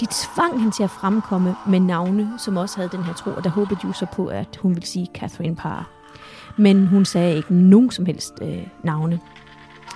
[0.00, 3.44] De tvang hende til at fremkomme med navne, som også havde den her tro, og
[3.44, 5.90] der håbede de jo så på, at hun ville sige Catherine Parr.
[6.56, 9.20] Men hun sagde ikke nogen som helst øh, navne.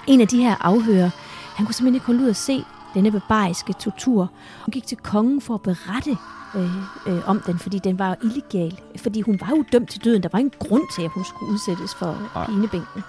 [0.06, 1.10] En af de her afhører,
[1.56, 2.64] han kunne simpelthen ikke holde ud at se
[2.94, 4.30] denne barbariske tortur.
[4.64, 6.16] Hun gik til kongen for at berette
[6.54, 6.70] øh,
[7.06, 8.80] øh, om den, fordi den var illegal.
[8.96, 10.22] Fordi hun var jo dømt til døden.
[10.22, 13.02] Der var ingen grund til, at hun skulle udsættes for pinebænken.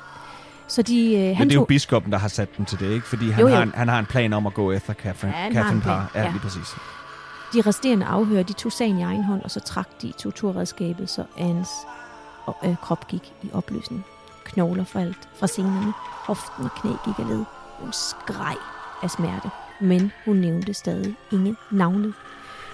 [0.68, 2.92] Så de, øh, han Men det er jo biskoppen, der har sat dem til det,
[2.92, 3.08] ikke?
[3.08, 3.56] Fordi han, jo, jo.
[3.56, 6.12] Har, en, han har en plan om at gå efter Catherine, ja, Catherine Parr.
[6.16, 6.76] Ja, ja, lige præcis.
[7.54, 11.24] De resterende afhører, de tog sagen i egen hånd, og så trak de torturredskabet, så
[11.38, 11.70] Annes
[12.66, 14.06] øh, krop gik i opløsning.
[14.46, 17.44] Knogler faldt fra senerne, hoften og knæ gik af led.
[17.80, 18.56] Hun skreg
[19.04, 19.50] af smerte,
[19.82, 22.14] men hun nævnte stadig ingen navnet.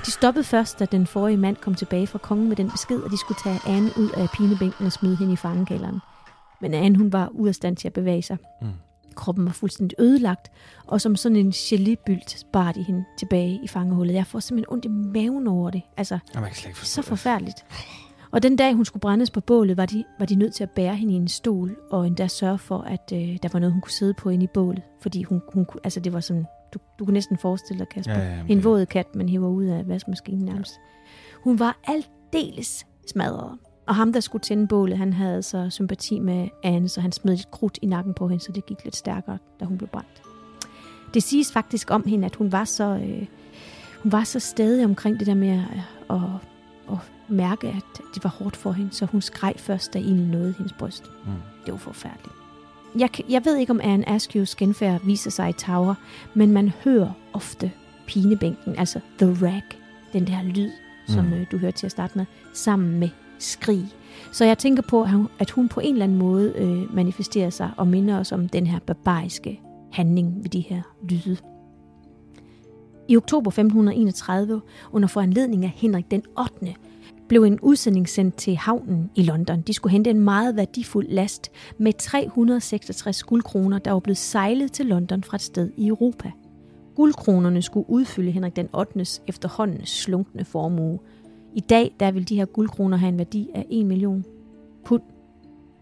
[0.05, 3.11] De stoppede først, da den forrige mand kom tilbage fra kongen med den besked, at
[3.11, 5.99] de skulle tage Anne ud af pinebænken og smide hende i fangekælderen.
[6.61, 8.37] Men Anne, hun var ude af stand til at bevæge sig.
[8.61, 8.67] Mm.
[9.15, 10.51] Kroppen var fuldstændig ødelagt,
[10.87, 14.13] og som sådan en gelébylt bar de hende tilbage i fangehullet.
[14.13, 15.81] Jeg får simpelthen ondt i maven over det.
[15.97, 17.65] Altså, Jamen, jeg kan så forfærdeligt.
[18.31, 20.69] Og den dag, hun skulle brændes på bålet, var de, var de nødt til at
[20.69, 23.81] bære hende i en stol, og endda sørge for, at øh, der var noget, hun
[23.81, 24.81] kunne sidde på inde i bålet.
[25.01, 28.19] Fordi hun, hun, altså, det var sådan, du, du kunne næsten forestille dig, Kasper, Ja,
[28.35, 30.73] ja, en det- våd kat, man hiver ud af vaskemaskinen nærmest.
[31.43, 33.57] Hun var aldeles smadret.
[33.87, 37.35] Og ham, der skulle tænde bålet, han havde så sympati med Anne, så han smed
[37.35, 40.21] lidt krudt i nakken på hende, så det gik lidt stærkere, da hun blev brændt.
[41.13, 43.25] Det siges faktisk om hende, at hun var så, øh,
[44.03, 45.59] hun var så stadig omkring det der med at,
[46.09, 46.17] at,
[46.91, 46.97] at
[47.27, 50.73] mærke, at det var hårdt for hende, så hun skreg først, da ilden nåede hendes
[50.73, 51.03] bryst.
[51.25, 51.31] Mm.
[51.65, 52.35] Det var forfærdeligt.
[52.99, 55.93] Jeg, jeg ved ikke, om Anne Askews genfærd viser sig i Tower,
[56.33, 57.71] men man hører ofte
[58.07, 59.77] pinebænken, altså the rack,
[60.13, 60.71] den der lyd,
[61.07, 61.33] som Mm.
[61.33, 63.85] øh, du hørte til at starte med, sammen med skrig.
[64.31, 67.49] Så jeg tænker på, at hun- at hun på en eller anden måde øh, manifesterer
[67.49, 69.59] sig og minder os om den her barbariske
[69.91, 71.37] handling ved de her lyde.
[73.07, 74.61] I oktober 1531,
[74.91, 76.75] under foranledning af Henrik den 8.,
[77.31, 79.61] blev en udsending sendt til havnen i London.
[79.61, 84.85] De skulle hente en meget værdifuld last med 366 guldkroner, der var blevet sejlet til
[84.85, 86.31] London fra et sted i Europa.
[86.95, 89.05] Guldkronerne skulle udfylde Henrik den 8.
[89.27, 90.99] efterhånden slunkne formue.
[91.53, 94.25] I dag der vil de her guldkroner have en værdi af 1 million
[94.85, 95.01] pund.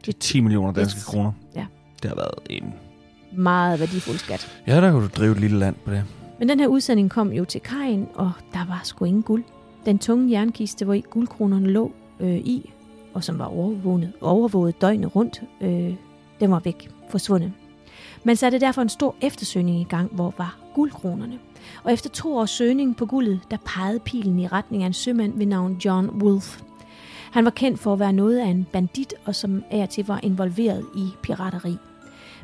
[0.05, 1.05] Det er 10 millioner danske Yes.
[1.05, 1.31] kroner.
[1.55, 1.65] Ja.
[2.03, 2.73] Det har været en...
[3.33, 4.61] Meget værdifuld skat.
[4.67, 6.03] Ja, der kunne du drive et lille land på det.
[6.39, 9.43] Men den her udsending kom jo til kajen, og der var sgu ingen guld.
[9.86, 12.73] Den tunge jernkiste, hvor i guldkronerne lå øh, i,
[13.13, 15.93] og som var overvåget, overvåget døgnet rundt, øh,
[16.39, 17.53] den var væk, forsvundet.
[18.23, 21.39] Man satte derfor en stor eftersøgning i gang, hvor var guldkronerne.
[21.84, 25.38] Og efter to års søgning på guldet, der pegede pilen i retning af en sømand
[25.38, 26.63] ved navn John Wolfe.
[27.32, 30.07] Han var kendt for at være noget af en bandit, og som af og til
[30.07, 31.77] var involveret i pirateri.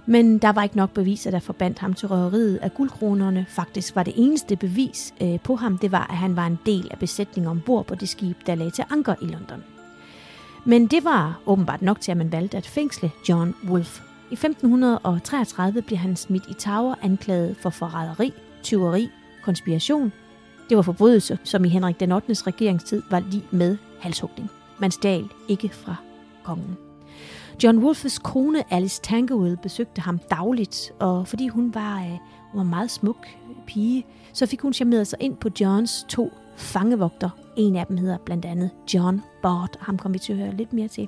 [0.06, 3.46] Men der var ikke nok beviser, der forbandt ham til røveriet af guldkronerne.
[3.50, 6.88] Faktisk var det eneste bevis øh, på ham, det var, at han var en del
[6.92, 9.64] af besætningen ombord på det skib, der lagde til anker i London.
[10.66, 14.04] Men det var åbenbart nok til, at man valgte at fængsle John Wolfe.
[14.32, 18.34] I 1533 blev han smidt i Tower anklaget for forræderi,
[18.64, 19.10] tyveri,
[19.44, 20.12] konspiration.
[20.70, 22.34] Det var forbrydelser, som i Henrik den 8.
[22.34, 24.50] regeringstid var lige med halshugning.
[24.80, 25.96] Man stjal ikke fra
[26.44, 26.85] kongen.
[27.64, 32.10] John Wolfes kone Alice Tankerville besøgte ham dagligt, og fordi hun var, øh,
[32.52, 33.28] hun var en meget smuk
[33.68, 37.30] pige, så fik hun charmeret sig ind på Johns to fangevogter.
[37.58, 40.74] En af dem hedder blandt andet John Bart, ham kommer vi til at høre lidt
[40.74, 41.08] mere til.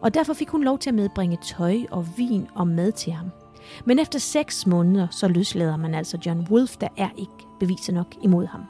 [0.00, 3.30] Og derfor fik hun lov til at medbringe tøj og vin og mad til ham.
[3.84, 8.14] Men efter seks måneder, så løslader man altså John Wolfe, der er ikke beviser nok
[8.22, 8.60] imod ham.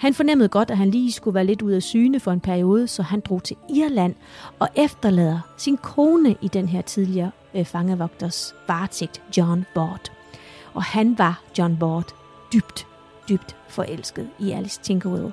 [0.00, 2.88] Han fornemmede godt, at han lige skulle være lidt ude af syne for en periode,
[2.88, 4.14] så han drog til Irland
[4.58, 10.12] og efterlader sin kone i den her tidligere øh, fangevogters varetægt, John Bort.
[10.74, 12.14] Og han var, John Bort
[12.52, 12.86] dybt,
[13.28, 15.32] dybt forelsket i Alice Tinkerwell.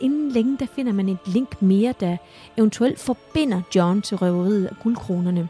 [0.00, 2.16] Inden længe der finder man et link mere, der
[2.56, 5.48] eventuelt forbinder John til røveriet af guldkronerne.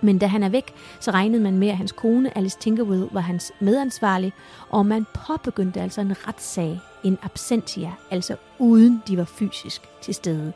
[0.00, 3.20] Men da han er væk, så regnede man med, at hans kone Alice Tinkerwell var
[3.20, 4.32] hans medansvarlig,
[4.70, 10.52] og man påbegyndte altså en retssag in absentia, altså uden de var fysisk til stede.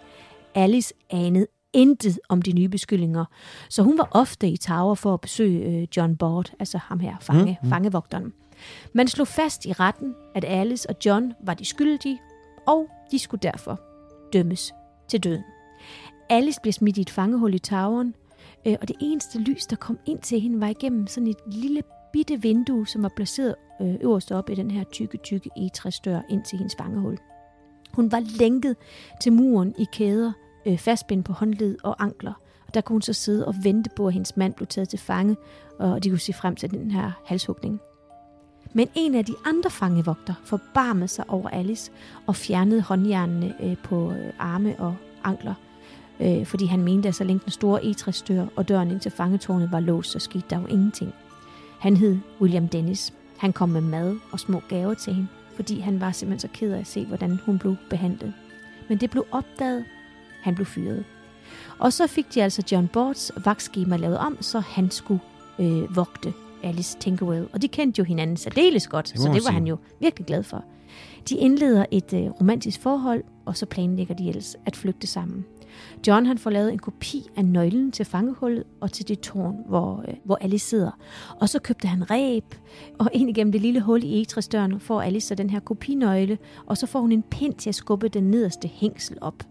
[0.55, 3.25] Alice anede intet om de nye beskyldninger,
[3.69, 7.17] så hun var ofte i Tower for at besøge øh, John Bord, altså ham her,
[7.21, 7.71] fange, mm, mm.
[7.71, 8.33] fangevogteren.
[8.93, 12.21] Man slog fast i retten, at Alice og John var de skyldige,
[12.67, 13.81] og de skulle derfor
[14.33, 14.73] dømmes
[15.09, 15.45] til døden.
[16.31, 18.15] Alice blev smidt i et fangehul i toweren,
[18.67, 21.83] øh, og det eneste lys, der kom ind til hende, var igennem sådan et lille
[22.13, 26.43] bitte vindue, som var placeret øh, øverst op i den her tykke, tykke egetræsdør ind
[26.43, 27.19] til hendes fangehul.
[27.93, 28.77] Hun var lænket
[29.23, 30.33] til muren i kæder,
[30.67, 32.33] øh, fastbind på håndled og ankler.
[32.67, 34.99] Og der kunne hun så sidde og vente på, at hendes mand blev taget til
[34.99, 35.37] fange,
[35.79, 37.81] og de kunne se frem til den her halshugning.
[38.73, 41.93] Men en af de andre fangevogter forbarmede sig over Alice
[42.27, 45.55] og fjernede håndjernene øh, på øh, arme og ankler,
[46.21, 49.73] øh, fordi han mente, at så længe den store egetræsdør og døren ind til fangetårnet
[49.73, 51.15] var låst, så skete der jo ingenting.
[51.81, 53.13] Han hed William Dennis.
[53.37, 56.73] Han kom med mad og små gaver til hende, fordi han var simpelthen så ked
[56.73, 58.35] af at se, hvordan hun blev behandlet.
[58.89, 59.85] Men det blev opdaget.
[60.43, 61.05] Han blev fyret.
[61.79, 65.21] Og så fik de altså John Bords vagtskema lavet om, så han skulle
[65.59, 67.49] øh, vogte Alice Tinkerwell.
[67.53, 70.43] Og de kendte jo hinanden særdeles godt, Det så det var han jo virkelig glad
[70.43, 70.65] for.
[71.29, 75.45] De indleder et øh, romantisk forhold, og så planlægger de ellers at flygte sammen.
[76.07, 80.05] John han får lavet en kopi af nøglen til fangehullet og til det tårn, hvor,
[80.09, 80.91] øh, hvor Alice sidder.
[81.41, 82.55] Og så købte han ræb,
[82.99, 86.77] og ind igennem det lille hul i egetræsdøren får Alice så den her kopinøgle, og
[86.77, 89.43] så får hun en pind til at skubbe den nederste hængsel op.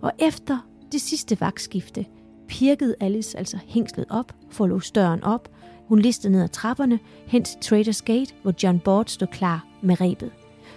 [0.00, 0.58] Og efter
[0.92, 2.06] det sidste vagtskifte,
[2.48, 5.48] pirkede Alice altså hængslet op, forlod låst døren op.
[5.88, 10.00] Hun listede ned ad trapperne, hen til Traders Gate, hvor John Board stod klar med
[10.00, 10.30] rebet.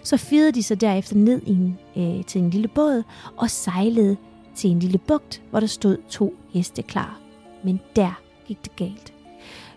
[0.03, 3.03] Så firede de sig derefter ned i en, øh, til en lille båd
[3.37, 4.17] og sejlede
[4.55, 7.19] til en lille bugt, hvor der stod to heste klar.
[7.63, 9.13] Men der gik det galt.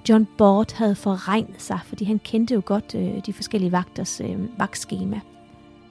[0.09, 4.59] John Bort havde forregnet sig, fordi han kendte jo godt øh, de forskellige vagters øh,
[4.59, 5.20] vagtskema.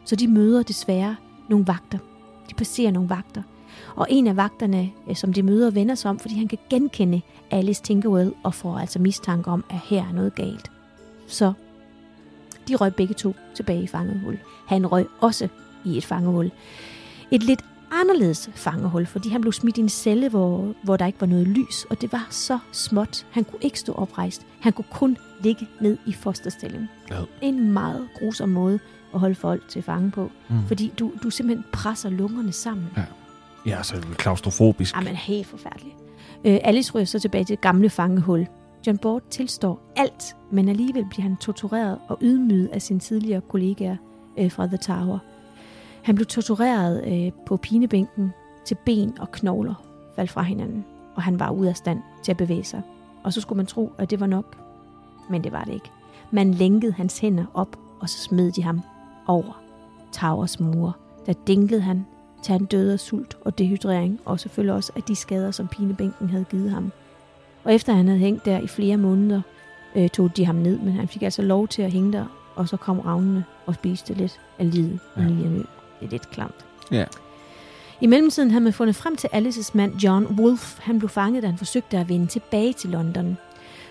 [0.05, 1.15] Så de møder desværre
[1.49, 1.97] nogle vagter.
[2.49, 3.43] De passerer nogle vagter.
[3.95, 7.21] Og en af vagterne, øh, som de møder, vender sig om, fordi han kan genkende
[7.51, 10.71] Alice Tinkerwell og får altså mistanke om, at her er noget galt.
[11.27, 11.53] Så
[12.67, 14.39] de røg begge to tilbage i fangehul.
[14.67, 15.47] Han røg også
[15.85, 16.51] i et fangehul.
[17.31, 21.21] Et lidt anderledes fangehul, fordi han blev smidt i en celle, hvor, hvor der ikke
[21.21, 23.25] var noget lys, og det var så småt.
[23.31, 24.45] Han kunne ikke stå oprejst.
[24.59, 26.87] Han kunne kun ligge ned i fosterstilling.
[27.11, 27.15] Ja.
[27.41, 28.79] En meget grusom måde
[29.13, 30.55] at holde folk til fange på, Mm.
[30.67, 32.87] fordi du, du simpelthen presser lungerne sammen.
[32.97, 33.03] Ja.
[33.65, 34.95] Ja, så klaustrofobisk.
[34.95, 35.95] Jamen, helt forfærdeligt.
[36.45, 38.47] Øh, Alice ryger så tilbage til det gamle fangehul.
[38.87, 43.95] John Bort tilstår alt, men alligevel bliver han tortureret og ydmyget af sine tidligere kollegaer
[44.39, 45.19] øh, fra The Tower.
[46.07, 48.33] Han blev tortureret øh, på pinebænken
[48.65, 49.73] til ben og knogler
[50.15, 50.85] faldt fra hinanden,
[51.15, 52.81] og han var ude af stand til at bevæge sig.
[53.23, 54.57] Og så skulle man tro, at det var nok,
[55.29, 55.91] men det var det ikke.
[56.31, 58.81] Man lænkede hans hænder op, og så smed de ham
[59.27, 59.61] over
[60.11, 60.91] Towers mure.
[61.25, 62.05] Der dinglede han
[62.43, 66.29] til han døde af sult og dehydrering, og selvfølgelig også af de skader, som pinebænken
[66.29, 66.91] havde givet ham.
[67.63, 69.41] Og efter han havde hængt der i flere måneder,
[69.95, 72.67] øh, tog de ham ned, men han fik altså lov til at hænge der, og
[72.69, 75.27] så kom ravnene og spiste lidt af livet i Ja.
[75.27, 75.63] ny og nø.
[75.99, 76.65] Det er lidt klamt.
[76.91, 77.05] Ja.
[78.01, 80.81] I mellemtiden havde man fundet frem til Alices mand John Wolfe.
[80.81, 83.37] Han blev fanget, da han forsøgte at vende tilbage til London.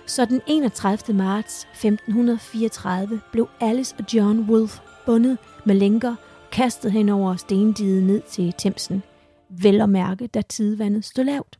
[0.07, 1.17] Så den 31.
[1.17, 6.15] marts 1534 blev Alice og John Wolfe bundet med lænker
[6.53, 9.03] kastet hen over stendiget ned til Thamesen.
[9.49, 11.59] Vel at mærke, da tidevandet stod lavt.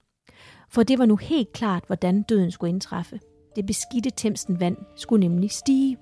[0.69, 3.21] For det var nu helt klart, hvordan døden skulle indtræffe.
[3.57, 5.97] Det beskidte Thamesen vand skulle nemlig stige.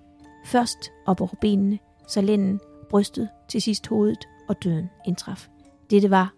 [0.46, 1.78] Først op over benene,
[2.08, 5.48] så lænden, brystet, til sidst hovedet, og døden indtraf.
[5.90, 6.34] Dette var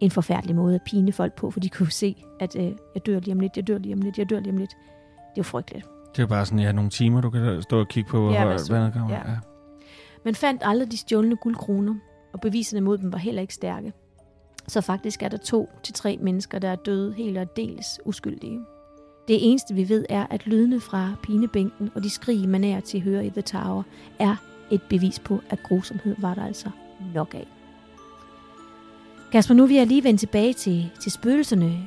[0.00, 3.20] en forfærdelig måde at pine folk på, for de kunne se, at øh, jeg dør
[3.20, 4.70] lige om lidt, jeg dør lige om lidt, jeg dør lige om lidt.
[5.10, 5.86] Det var frygteligt.
[6.16, 9.10] Det er bare sådan, ja, nogle timer, du kan stå og kigge på, Ja, kommer.
[9.10, 9.30] Ja.
[9.30, 9.36] Ja.
[10.24, 11.94] Man fandt aldrig de stjålne guldkroner,
[12.32, 13.92] og beviserne mod dem var heller ikke stærke.
[14.68, 18.60] Så faktisk er der to til tre mennesker, der er døde helt og dels uskyldige.
[19.28, 22.98] Det eneste vi ved er, at lydene fra pinebænken og de skrig, man er til
[22.98, 23.82] at høre i The Tower,
[24.18, 24.36] er
[24.70, 26.70] et bevis på, at grusomhed var der altså
[27.14, 27.46] nok af.
[29.32, 31.78] Kasper, nu vil jeg lige vende tilbage til, til spøgelserne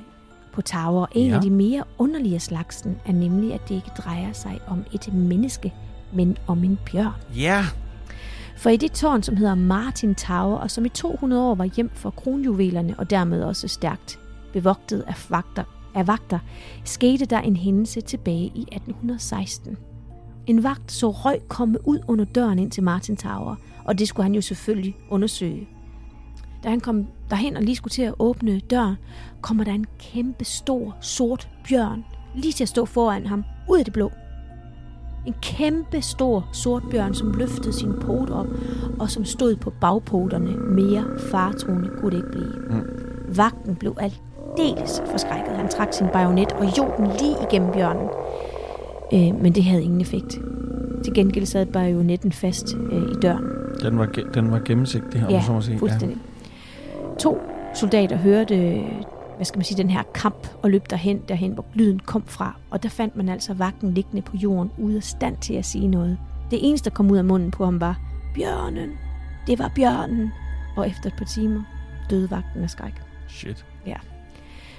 [0.53, 1.05] på Tower.
[1.11, 1.35] En Ja.
[1.35, 5.73] af de mere underlige slagsen er nemlig, at det ikke drejer sig om et menneske,
[6.13, 7.11] men om en bjørn.
[7.35, 7.65] ja.
[8.57, 11.89] For i det tårn, som hedder Martin Tower, og som i 200 år var hjem
[11.93, 14.19] for kronjuvelerne, og dermed også stærkt
[14.53, 15.63] bevogtet af vagter,
[15.95, 16.39] af vagter,
[16.83, 19.77] skete der en hændelse tilbage i 1816.
[20.47, 23.55] En vagt så røg komme ud under døren ind til Martin Tower,
[23.85, 25.67] og det skulle han jo selvfølgelig undersøge.
[26.63, 28.95] Da han kom derhen og lige skulle til at åbne døren,
[29.41, 32.05] kommer der en kæmpe stor sort bjørn
[32.35, 34.11] lige til at stå foran ham, ud af det blå.
[35.25, 38.47] En kæmpe stor sort bjørn, som løftede sin pot op,
[38.99, 40.57] og som stod på bagpoterne.
[40.57, 42.53] Mere faretroende kunne det ikke blive.
[42.69, 42.87] Mm.
[43.37, 45.55] Vagten blev aldeles forskrækket.
[45.55, 48.09] Han trak sin bajonet og jog den lige igennem bjørnen.
[49.13, 50.39] Øh, men det havde ingen effekt.
[51.03, 53.64] Til gengæld sad bajonetten fast øh, i døren.
[53.81, 55.79] Den var, den var gennemsigtig, om Ja, så må sige.
[55.79, 56.17] fuldstændig.
[57.19, 57.41] To
[57.73, 58.83] soldater hørte,
[59.35, 62.55] hvad skal man sige, den her kamp og løb derhen, derhen, hvor lyden kom fra.
[62.69, 65.87] Og der fandt man altså vagten liggende på jorden, ude af stand til at sige
[65.87, 66.17] noget.
[66.51, 67.99] Det eneste, der kom ud af munden på ham, var,
[68.35, 68.89] Bjørnen,
[69.47, 70.31] det var bjørnen.
[70.77, 71.61] Og efter et par timer
[72.09, 72.93] døde vagten af skræk.
[72.93, 73.27] Ja.
[73.27, 73.65] Shit.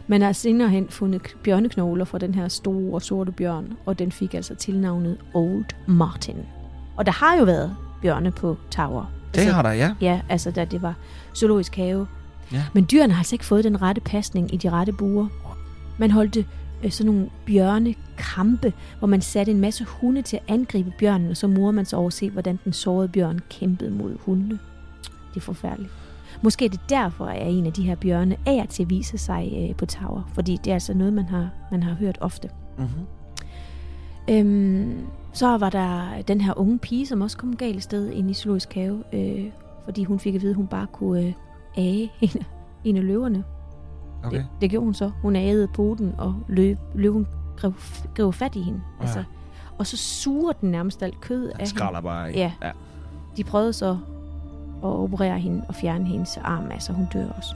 [0.09, 4.35] Man har senere hen fundet bjørneknogler fra den her store sorte bjørn, og den fik
[4.35, 6.37] altså tilnavnet Old Martin.
[6.97, 7.77] Og der har jo været
[8.07, 9.13] bjørne på Tower.
[9.35, 9.95] Det har der, ja.
[10.01, 10.95] Ja, altså da det var
[11.35, 12.07] zoologisk have.
[12.53, 12.65] Ja.
[12.73, 15.27] Men dyrene har altså ikke fået den rette pasning i de rette buer.
[15.99, 16.45] Man holdte
[16.85, 21.37] øh, sådan nogle bjørnekampe, hvor man satte en masse hunde til at angribe bjørnen, og
[21.37, 24.59] så morede man sig over at se, hvordan den sårede bjørn kæmpede mod hundene.
[25.35, 25.93] Det er forfærdeligt.
[26.43, 29.53] Måske er det derfor, at en af de her bjørne er til at vise sig
[29.57, 32.49] øh, på Tower, fordi det er altså noget, man har, man har hørt ofte.
[32.79, 33.07] Mm-hmm.
[34.31, 38.35] Øhm, så var der den her unge pige, som også kom galt sted ind i
[38.35, 39.45] zoologisk have, øh,
[39.85, 41.33] fordi hun fik at vide, at hun bare kunne øh,
[41.77, 42.31] age en,
[42.85, 43.45] en af løverne.
[44.25, 44.37] Okay.
[44.37, 45.11] Det, det gjorde hun så.
[45.23, 47.73] Hun agede poten, og løb, løven grev,
[48.15, 48.81] grev fat i hende.
[49.01, 49.05] Ja.
[49.05, 49.25] Altså,
[49.79, 52.03] og så suger den nærmest alt kød af hende.
[52.03, 52.29] bare.
[52.29, 52.41] ikke?
[52.41, 52.53] Ja.
[52.63, 52.71] ja.
[53.37, 53.99] De prøvede så
[54.83, 57.55] at operere hende og fjerne hendes arm, altså hun dør også.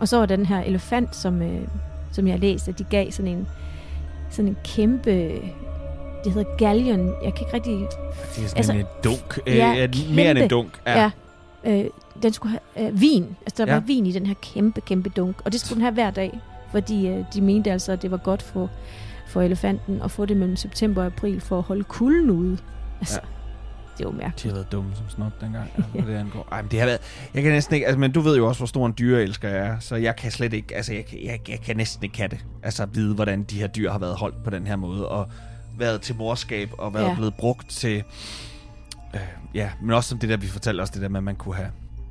[0.00, 1.68] Og så var der den her elefant, som, øh,
[2.12, 3.48] som jeg har læst, at de gav sådan en,
[4.30, 5.40] sådan en kæmpe,
[6.24, 7.84] det hedder gallion, jeg kan ikke rigtig, Det
[8.44, 9.38] er sådan Altså, en dunk.
[9.46, 10.54] Øh, ja, ja, mere end en kæmpe.
[10.54, 10.80] dunk.
[10.86, 11.10] ja,
[11.64, 11.84] øh,
[12.22, 13.78] den skulle have øh, vin, altså der Ja.
[13.78, 16.38] var vin i den her kæmpe, kæmpe dunk, og det skulle den have hver dag,
[16.70, 18.70] fordi øh, de mente altså, at det var godt for,
[19.28, 22.58] for elefanten at få det mellem september og april for at holde kulden ude.
[23.00, 23.28] Altså, ja.
[23.98, 24.42] det var mærkeligt.
[24.42, 26.48] De har været dumme som snot dengang, altså, hvad det angår.
[26.52, 27.00] Ej, men det har været...
[27.34, 27.86] Jeg kan næsten ikke...
[27.86, 30.30] Altså, men du ved jo også, hvor stor en dyreelsker jeg er, så jeg kan
[30.30, 30.76] slet ikke...
[30.76, 32.44] Altså, jeg, kan- jeg, jeg kan næsten ikke have det.
[32.62, 35.26] Altså, vide, hvordan de her dyr har været holdt på den her måde, og
[35.78, 37.14] været til morskab, og været Ja.
[37.14, 38.02] blevet brugt til...
[39.14, 39.20] Øh,
[39.54, 41.54] ja, men også som det der, vi fortalte os, det der med, at man kunne
[41.54, 41.68] have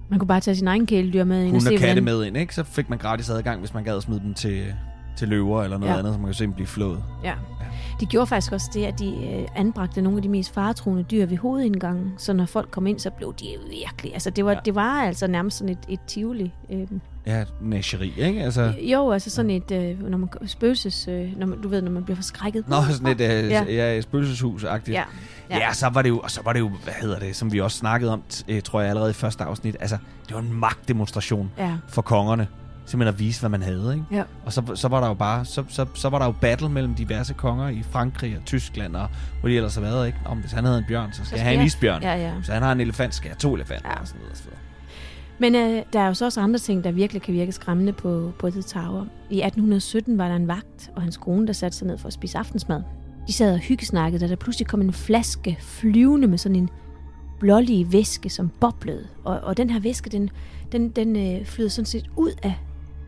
[0.09, 2.03] Man kunne bare tage sin egen kæledyr med ind og se, katte hvordan...
[2.03, 2.55] med ind, ikke?
[2.55, 4.73] Så fik man gratis adgang, hvis man gad at smide dem til,
[5.17, 5.99] til løver eller noget Ja.
[5.99, 7.03] andet, så man kan se dem blive flået.
[7.23, 7.33] Ja.
[8.01, 11.25] De gjorde faktisk også det, at de øh, anbragte nogle af de mest faretroende dyr
[11.25, 14.13] ved hovedindgangen, så når folk kom ind, så blev de virkelig...
[14.13, 14.59] Altså, det var, ja.
[14.65, 16.53] Det var altså nærmest sådan et, et tivoli.
[16.71, 16.87] Øh,
[17.25, 18.43] Ja, næseri, ikke?
[18.43, 18.73] Altså...
[18.81, 19.71] jo, altså sådan et...
[19.71, 21.07] Øh, når man spøgelses...
[21.07, 22.67] Øh, når man, du ved, når man bliver forskrækket.
[22.69, 23.63] Nå, sådan et, øh, Ja.
[23.63, 24.01] ja.
[24.01, 24.93] spøgelseshus-agtigt.
[24.97, 25.03] Ja.
[25.49, 25.57] Ja.
[25.57, 27.61] ja, så var det jo, og så var det jo, hvad hedder det, som vi
[27.61, 29.75] også snakkede om, øh, tror jeg allerede i første afsnit.
[29.79, 29.97] Altså,
[30.27, 31.77] det var en magtdemonstration Ja.
[31.87, 32.47] for kongerne.
[32.85, 34.05] Simpelthen at vise, hvad man havde, ikke?
[34.11, 34.23] Ja.
[34.45, 36.93] Og så, så var der jo bare, så, så, så var der jo battle mellem
[36.95, 39.07] diverse konger i Frankrig og Tyskland, og
[39.39, 40.17] hvor de ellers har været, ikke?
[40.25, 42.01] Om hvis han havde en bjørn, så skal skal jeg have en isbjørn.
[42.03, 42.33] Ja, ja.
[42.33, 43.99] Hvis han har en elefant, skal jeg to elefanter, Ja.
[44.01, 44.31] og sådan noget.
[44.31, 44.57] Og så videre.
[45.39, 48.31] Men øh, der er jo så også andre ting, der virkelig kan virke skræmmende på,
[48.39, 49.05] på The Tower.
[49.29, 52.13] I 1817 var der en vagt og hans kone, der satte sig ned for at
[52.13, 52.81] spise aftensmad.
[53.27, 56.69] De sad og hyggesnakkede, da der pludselig kom en flaske flyvende med sådan en
[57.39, 59.07] blålig væske, som boblede.
[59.23, 60.29] Og, og den her væske, den,
[60.71, 62.59] den, den øh, flyder sådan set ud af,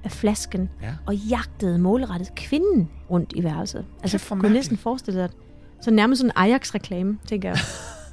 [0.03, 0.89] af flasken Ja.
[1.05, 3.85] og jagtede målrettet kvinden rundt i værelset.
[4.01, 5.29] Altså, Kæft, kunne næsten forestille dig,
[5.81, 7.57] så nærmest sådan en Ajax-reklame, tænker jeg.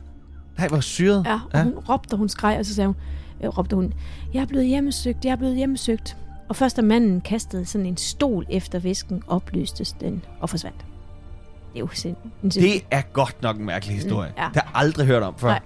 [0.59, 1.27] Nej, hvor syret.
[1.27, 1.63] Ja, og ja.
[1.65, 2.97] hun råbte, og hun skreg, og så sagde hun,
[3.43, 3.93] øh, råbte hun,
[4.35, 6.17] jeg er blevet hjemmesøgt, jeg er blevet hjemmesøgt.
[6.49, 10.79] Og først da manden kastede sådan en stol efter væsken, opløstes den og forsvandt.
[11.73, 12.17] Det er jo sind.
[12.43, 14.31] Det er godt nok en mærkelig historie.
[14.31, 14.49] Mm, ja.
[14.55, 15.49] Det har jeg aldrig hørt om før.
[15.49, 15.61] Nej.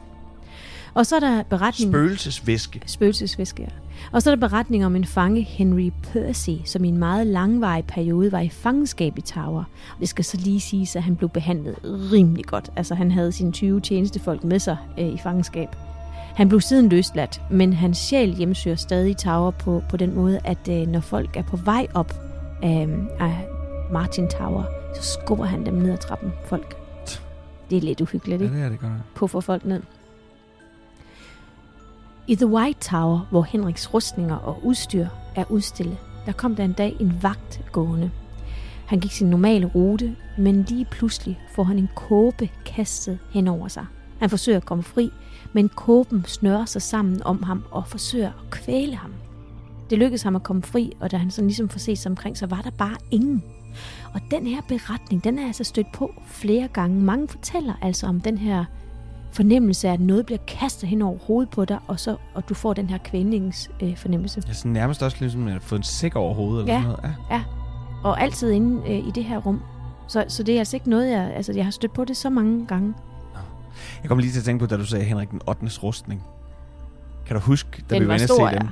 [0.94, 1.92] Og så er der beretning...
[1.92, 2.80] Spøgelsesvæske.
[2.86, 3.68] Spøgelsesvæske, ja.
[4.12, 7.84] Og så er der beretning om en fange, Henry Percy, som i en meget langvarig
[7.84, 9.58] periode var i fangenskab i Tower.
[9.94, 12.70] Og det skal så lige siges, at han blev behandlet rimelig godt.
[12.76, 15.68] Altså han havde sine 20 tjenestefolk med sig øh, i fangenskab.
[16.34, 20.68] Han blev siden løsladt, men hans sjæl hjemsøger stadig Tower på, på den måde, at
[20.70, 22.12] øh, når folk er på vej op
[22.64, 22.70] øh,
[23.20, 23.46] af
[23.92, 24.64] Martin Tower,
[24.96, 26.76] så skubber han dem ned ad trappen, folk.
[27.70, 28.56] Det er lidt uhyggeligt, Ja, ikke?
[28.56, 28.92] det er det godt.
[28.92, 29.00] nok.
[29.14, 29.82] på at få folk ned.
[32.26, 36.72] I The White Tower, hvor Henriks rustninger og udstyr er udstillet, der kom der en
[36.72, 38.10] dag en vagt gående.
[38.86, 43.68] Han gik sin normale rute, men lige pludselig får han en kåbe kastet hen over
[43.68, 43.86] sig.
[44.20, 45.10] Han forsøger at komme fri,
[45.52, 49.12] men kåben snører sig sammen om ham og forsøger at kvæle ham.
[49.90, 52.38] Det lykkedes ham at komme fri, og da han sådan ligesom får set sig omkring,
[52.38, 53.42] så var der bare ingen.
[54.14, 57.00] Og den her beretning, den er altså stødt på flere gange.
[57.00, 58.64] Mange fortæller altså om den her
[59.34, 62.54] fornemmelse af, at noget bliver kastet hen over hovedet på dig, og, så, og du
[62.54, 64.42] får den her kvælnings øh, fornemmelse.
[64.48, 66.60] Er sådan nærmest også ligesom at have fået en sæk over hovedet.
[66.62, 66.82] Eller Ja.
[66.82, 67.16] sådan noget.
[67.30, 67.42] ja.
[68.04, 69.60] Og altid inde øh, i det her rum.
[70.08, 72.30] Så, så det er altså ikke noget, jeg, altså, jeg har stødt på det så
[72.30, 72.94] mange gange.
[74.02, 75.66] Jeg kom lige til at tænke på, da du sagde Henrik den 8.
[75.82, 76.22] rustning.
[77.26, 78.50] Kan du huske, da Den vi var inde se ja.
[78.58, 78.68] dem?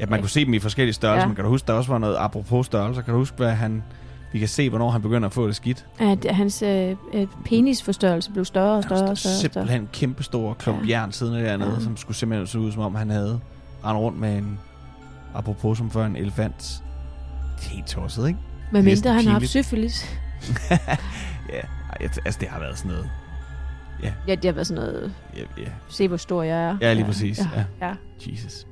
[0.00, 0.20] Ja, man Ja.
[0.22, 1.26] kunne se dem i forskellige størrelser, Ja.
[1.26, 3.02] men kan du huske, der også var noget apropos størrelser?
[3.02, 3.82] Kan du huske, hvad han...
[4.32, 5.86] Vi kan se, hvornår han begynder at få det skidt.
[5.98, 9.10] At hans øh, øh, penisforstørrelse blev større og større og større.
[9.10, 9.34] og større.
[9.34, 10.98] Simpelthen en kæmpe stor klump Ja.
[11.00, 11.80] jern siddende dernede, Ja.
[11.80, 13.40] som skulle simpelthen se ud, som om han havde
[13.84, 14.58] rendt rundt med en...
[15.34, 16.82] Apropos som før en elefant.
[17.60, 18.38] Det er helt tosset, ikke?
[18.72, 20.18] Men næsten mindre han har haft syfilis.
[21.52, 21.60] ja,
[22.24, 23.10] altså det har været sådan noget...
[24.28, 25.68] Ja, det har været sådan noget, Ja, ja.
[25.88, 26.76] se hvor stor jeg er.
[26.80, 27.86] Ja, lige præcis, Ja, ja.
[27.88, 27.94] ja.
[28.32, 28.66] Jesus.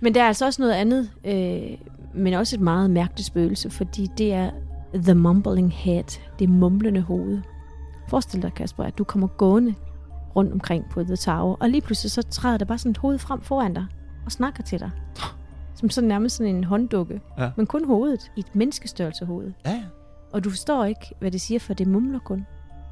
[0.00, 1.78] Men der er altså også noget andet, øh,
[2.14, 4.50] men også et meget mærkeligt spøgelse, fordi det er
[4.94, 6.04] The Mumbling Head,
[6.38, 7.38] det mumlende hoved.
[8.08, 9.74] Forestil dig, Kasper, at du kommer gående
[10.36, 13.18] rundt omkring på The Tower, og lige pludselig så træder der bare sådan et hoved
[13.18, 13.86] frem foran dig
[14.24, 14.90] og snakker til dig.
[15.74, 17.50] Som sådan nærmest sådan en hånddukke, Ja.
[17.56, 19.52] men kun hovedet, i et menneskestørrelse hoved.
[19.66, 19.82] Ja.
[20.32, 22.46] Og du forstår ikke, hvad det siger, for det mumler kun.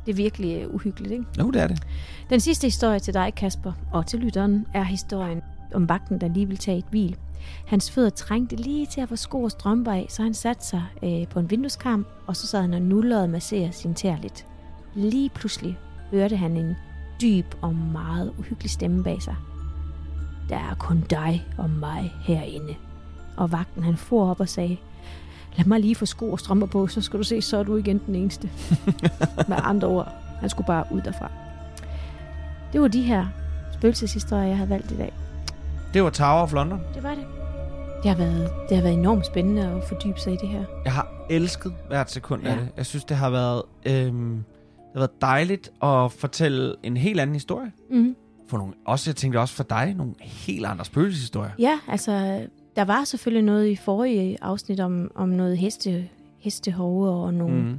[0.06, 1.24] Det er virkelig øh, uhyggeligt, ikke?
[1.38, 1.82] Jo, det er det.
[2.30, 5.42] Den sidste historie til dig, Kasper, og til lytteren, er historien
[5.74, 7.16] om vagten, der lige ville tage et hvil.
[7.66, 10.84] Hans fødder trængte lige til at få sko og strømper af, så han satte sig
[11.02, 14.46] øh, på en vindueskarm, og så sad han og nullede og masserede sin tær lidt.
[14.94, 15.78] Lige pludselig
[16.10, 16.76] hørte han en
[17.22, 19.36] dyb og meget uhyggelig stemme bag sig.
[20.48, 22.74] Der er kun dig og mig herinde.
[23.36, 24.76] Og vagten han for op og sagde,
[25.56, 27.76] lad mig lige få sko og strømper på, så skal du se, så er du
[27.76, 28.50] igen den eneste.
[29.48, 31.30] Med andre ord, han skulle bare ud derfra.
[32.72, 33.26] Det var de her
[33.72, 35.12] spøgelseshistorier, jeg havde valgt i dag.
[35.94, 36.80] Det var Tower of London.
[36.94, 37.26] Det var det.
[38.02, 40.64] Det har været, det har været enormt spændende at fordybe sig i det her.
[40.84, 42.50] Jeg har elsket hvert sekund Ja.
[42.50, 42.68] af det.
[42.76, 44.44] Jeg synes, det har været, øhm,
[44.76, 47.72] det har været dejligt at fortælle en helt anden historie.
[47.90, 48.16] Mm.
[48.48, 51.50] For nogle, også, jeg tænkte også for dig, nogle helt andre spøgelseshistorier.
[51.58, 56.08] Ja, altså, der var selvfølgelig noget i forrige afsnit om, om noget heste,
[56.38, 57.78] hestehove og nogle mm.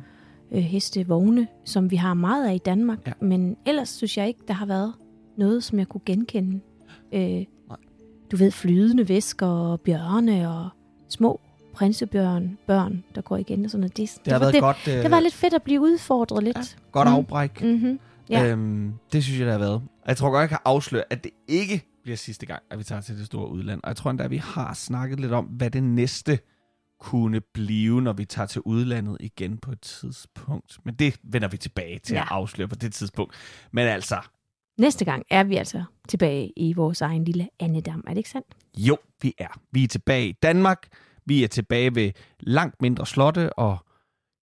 [0.51, 3.07] Øh, hestevogne, som vi har meget af i Danmark.
[3.07, 3.11] Ja.
[3.21, 4.93] Men ellers synes jeg ikke, der har været
[5.37, 6.59] noget, som jeg kunne genkende.
[7.13, 7.45] Øh.
[8.31, 10.69] Du ved, flydende væsker og bjørne og
[11.09, 11.39] små
[11.73, 13.97] prinsebjørn, børn, der går igen og sådan noget.
[13.97, 16.43] Det, Det har var, været det, godt, øh, det var lidt fedt at blive udfordret
[16.43, 16.57] lidt.
[16.57, 16.61] Ja,
[16.91, 17.13] godt Mm.
[17.13, 17.61] afbræk.
[17.61, 17.99] Mm-hmm.
[18.29, 18.45] Ja.
[18.47, 19.81] Øhm, det synes jeg, det har været.
[20.07, 23.01] Jeg tror godt, jeg kan afsløre, at det ikke bliver sidste gang, at vi tager
[23.01, 23.79] til det store udland.
[23.83, 26.39] Og jeg tror endda, at vi har snakket lidt om, hvad det næste
[26.99, 30.77] kunne blive, når vi tager til udlandet igen på et tidspunkt.
[30.85, 32.21] Men det vender vi tilbage til Ja.
[32.21, 33.33] at afsløre på det tidspunkt.
[33.71, 34.15] Men altså,
[34.79, 38.03] Næste gang er vi altså tilbage i vores egen lille andedam.
[38.07, 38.47] Er det ikke sandt?
[38.77, 39.59] jo, vi er.
[39.71, 40.87] Vi er tilbage i Danmark.
[41.25, 43.77] Vi er tilbage ved langt mindre slotte og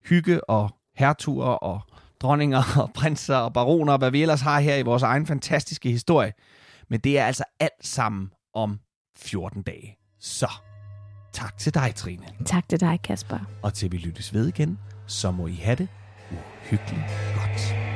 [0.05, 1.81] hygge og hertuger og
[2.19, 5.91] dronninger og prinser og baroner og hvad vi ellers har her i vores egen fantastiske
[5.91, 6.33] historie.
[6.89, 8.79] Men det er altså alt sammen om
[9.17, 9.97] 14 dage.
[10.19, 10.51] Så
[11.33, 12.25] tak til dig, Trine.
[12.45, 13.39] Tak til dig, Kasper.
[13.63, 15.87] Og til vi lyttes ved igen, så må I have det
[16.31, 17.86] uhyggeligt